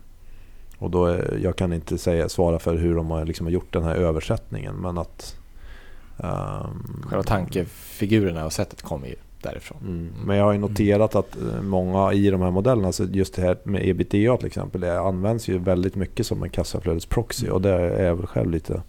Och 0.79 0.91
då, 0.91 1.07
är- 1.07 1.39
jag 1.43 1.57
kan 1.57 1.73
inte 1.73 1.99
säga, 1.99 2.29
svara 2.29 2.59
för 2.59 2.77
hur 2.77 2.95
de 2.97 3.11
har 3.11 3.25
liksom 3.25 3.49
gjort 3.51 3.73
den 3.73 3.83
här 3.83 3.95
översättningen 3.95 4.75
men 4.75 4.99
att... 4.99 5.37
ehm, 6.19 7.03
Själva 7.09 7.23
tankefigurerna 7.23 8.45
och 8.45 8.53
sättet 8.53 8.83
kommer 8.83 9.07
ju 9.07 9.15
därifrån. 9.43 9.79
Mm. 9.87 10.09
Men 10.27 10.37
jag 10.37 10.45
har 10.45 10.53
ju 10.53 10.59
noterat 10.59 11.15
att 11.15 11.37
eh, 11.37 11.63
många 11.63 12.13
i 12.13 12.31
de 12.31 12.41
här 12.43 12.51
modellerna, 12.51 12.93
så 12.93 13.05
just 13.05 13.35
det 13.35 13.43
här 13.43 13.59
med 13.65 13.89
ebitda 13.89 14.37
till 14.37 14.47
exempel, 14.47 14.81
det 14.81 15.01
används 15.01 15.49
ju 15.49 15.59
väldigt 15.59 15.95
mycket 15.95 16.27
som 16.27 16.43
en 16.43 16.51
kassaflödesproxy 16.51 17.49
och 17.49 17.61
det 17.63 17.71
är 17.71 18.05
jag 18.07 18.17
väl 18.17 18.27
själv 18.27 18.51
lite 18.51 18.83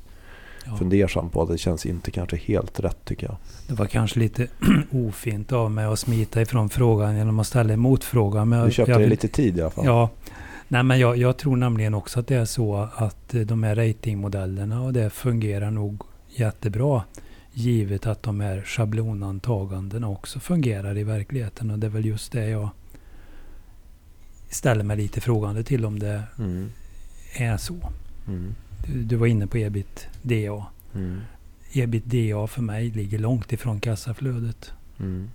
Ja. 0.65 0.75
fundersam 0.77 1.29
på. 1.29 1.45
Det 1.45 1.57
känns 1.57 1.85
inte 1.85 2.11
kanske 2.11 2.37
helt 2.37 2.79
rätt 2.79 3.05
tycker 3.05 3.27
jag. 3.27 3.37
Det 3.67 3.73
var 3.73 3.85
kanske 3.85 4.19
lite 4.19 4.47
ofint 4.91 5.51
av 5.51 5.71
mig 5.71 5.85
att 5.85 5.99
smita 5.99 6.41
ifrån 6.41 6.69
frågan 6.69 7.17
genom 7.17 7.39
att 7.39 7.47
ställa 7.47 7.73
en 7.73 7.79
motfråga. 7.79 8.45
Men 8.45 8.59
Du 8.59 8.65
jag, 8.65 8.73
köpte 8.73 8.91
jag 8.91 8.99
dig 8.99 9.03
vill- 9.05 9.09
lite 9.09 9.27
tid 9.27 9.57
i 9.57 9.61
alla 9.61 9.69
fall. 9.71 9.85
Ja. 9.85 10.09
Nej, 10.67 10.83
men 10.83 10.99
jag, 10.99 11.17
jag 11.17 11.37
tror 11.37 11.55
nämligen 11.55 11.93
också 11.93 12.19
att 12.19 12.27
det 12.27 12.35
är 12.35 12.45
så 12.45 12.89
att 12.95 13.33
eh, 13.33 13.41
de 13.41 13.63
här 13.63 13.75
ratingmodellerna 13.75 14.81
och 14.81 14.93
det 14.93 15.09
fungerar 15.09 15.71
nog 15.71 16.01
jättebra. 16.29 17.03
Givet 17.57 18.07
att 18.07 18.23
de 18.23 18.39
här 18.39 18.61
schablonantagandena 18.61 20.09
också 20.09 20.39
fungerar 20.39 20.97
i 20.97 21.03
verkligheten. 21.03 21.71
Och 21.71 21.79
det 21.79 21.87
är 21.87 21.91
väl 21.91 22.05
just 22.05 22.31
det 22.31 22.47
jag 22.49 22.69
ställer 24.49 24.83
mig 24.83 24.97
lite 24.97 25.21
frågande 25.21 25.63
till 25.63 25.85
om 25.85 25.99
det 25.99 26.23
Mm. 26.39 26.69
är 27.35 27.57
så. 27.57 27.75
Mm. 28.27 28.55
Du, 28.87 29.03
du 29.03 29.15
var 29.15 29.27
inne 29.27 29.47
på 29.47 29.57
ebit-DA. 29.57 30.65
Mm. 30.95 31.19
Ebit-DA 31.73 32.47
för 32.47 32.61
mig 32.61 32.89
ligger 32.89 33.19
långt 33.19 33.53
ifrån 33.53 33.79
kassaflödet 33.79 34.71
Mm. 34.99 35.29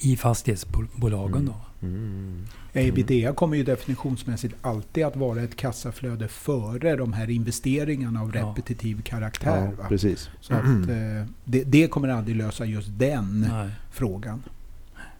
i 0.00 0.16
fastighetsbolagen. 0.16 1.34
Mm. 1.36 1.46
Då. 1.46 1.86
Mm. 1.86 2.44
Ebitda 2.72 3.32
kommer 3.32 3.56
ju 3.56 3.62
definitionsmässigt 3.64 4.54
alltid 4.62 5.04
att 5.04 5.16
vara 5.16 5.42
ett 5.42 5.56
kassaflöde 5.56 6.28
före 6.28 6.96
de 6.96 7.12
här 7.12 7.30
investeringarna 7.30 8.20
av 8.22 8.32
Ja. 8.36 8.40
repetitiv 8.50 9.02
karaktär. 9.02 9.64
Ja, 9.64 9.82
va? 9.82 9.88
precis. 9.88 10.28
Så 10.40 10.54
att, 10.54 10.64
eh, 10.64 11.26
det, 11.44 11.64
det 11.64 11.86
kommer 11.88 12.08
aldrig 12.08 12.36
lösa 12.36 12.64
just 12.64 12.88
den 12.98 13.46
Nej. 13.50 13.68
frågan. 13.92 14.42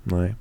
Nej. 0.03 0.35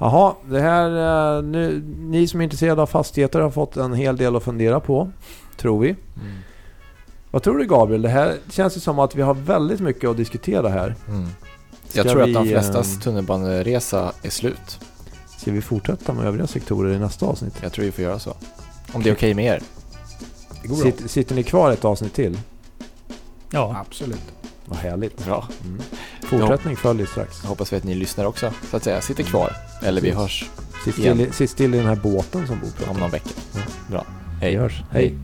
Jaha, 0.00 0.34
det 0.48 0.60
här, 0.60 1.36
eh, 1.38 1.42
nu, 1.44 1.82
ni 1.98 2.26
som 2.28 2.40
är 2.40 2.44
intresserade 2.44 2.82
av 2.82 2.86
fastigheter 2.86 3.40
har 3.40 3.50
fått 3.50 3.76
en 3.76 3.94
hel 3.94 4.16
del 4.16 4.36
att 4.36 4.42
fundera 4.42 4.80
på, 4.80 5.10
tror 5.56 5.80
vi. 5.80 5.88
Mm. 5.88 5.98
Vad 7.30 7.42
tror 7.42 7.58
du 7.58 7.66
Gabriel? 7.66 8.02
Det 8.02 8.08
här 8.08 8.36
känns 8.50 8.76
ju 8.76 8.80
som 8.80 8.98
att 8.98 9.14
vi 9.14 9.22
har 9.22 9.34
väldigt 9.34 9.80
mycket 9.80 10.10
att 10.10 10.16
diskutera 10.16 10.68
här. 10.68 10.94
Mm. 11.08 11.28
Jag 11.92 12.08
tror 12.08 12.22
att 12.22 12.34
de 12.34 12.42
vi, 12.44 12.50
flestas 12.50 12.94
eh, 12.94 13.00
tunnelbaneresa 13.00 14.12
är 14.22 14.30
slut. 14.30 14.80
Ska 15.38 15.52
vi 15.52 15.60
fortsätta 15.60 16.12
med 16.12 16.24
övriga 16.26 16.46
sektorer 16.46 16.94
i 16.94 16.98
nästa 16.98 17.26
avsnitt? 17.26 17.54
Jag 17.62 17.72
tror 17.72 17.84
vi 17.84 17.92
får 17.92 18.04
göra 18.04 18.18
så. 18.18 18.36
Om 18.92 19.02
det 19.02 19.10
är 19.10 19.14
okej 19.14 19.34
med 19.34 19.44
er. 19.44 19.62
Det 20.62 20.68
går 20.68 20.76
bra. 20.76 20.84
Sitter, 20.84 21.08
sitter 21.08 21.34
ni 21.34 21.42
kvar 21.42 21.70
ett 21.70 21.84
avsnitt 21.84 22.14
till? 22.14 22.38
Ja, 23.50 23.76
Absolut. 23.86 24.22
Vad 24.66 24.78
härligt. 24.78 25.24
Bra. 25.24 25.48
Mm. 25.64 25.80
Fortsättning 26.22 26.76
följer 26.76 27.06
strax. 27.06 27.38
Jag 27.42 27.48
hoppas 27.48 27.72
vi 27.72 27.76
att 27.76 27.84
ni 27.84 27.94
lyssnar 27.94 28.24
också, 28.24 28.52
så 28.70 28.76
att 28.76 28.84
säga. 28.84 29.00
Sitter 29.00 29.22
kvar. 29.24 29.52
Eller 29.82 30.00
vi 30.00 30.10
hörs 30.10 30.50
Sitt 30.84 30.94
still, 30.94 31.20
i- 31.20 31.32
sitt 31.32 31.50
still 31.50 31.74
i 31.74 31.76
den 31.78 31.86
här 31.86 31.96
båten 31.96 32.46
som 32.46 32.60
Bo 32.60 32.66
om 32.66 32.72
pratar 32.72 32.90
om. 32.92 32.96
någon 33.00 33.10
vecka. 33.10 33.28
Ja. 33.54 33.60
Bra. 33.90 34.04
Vi 34.40 34.46
Hej. 34.46 34.56
hörs. 34.56 34.82
Hej. 34.90 35.14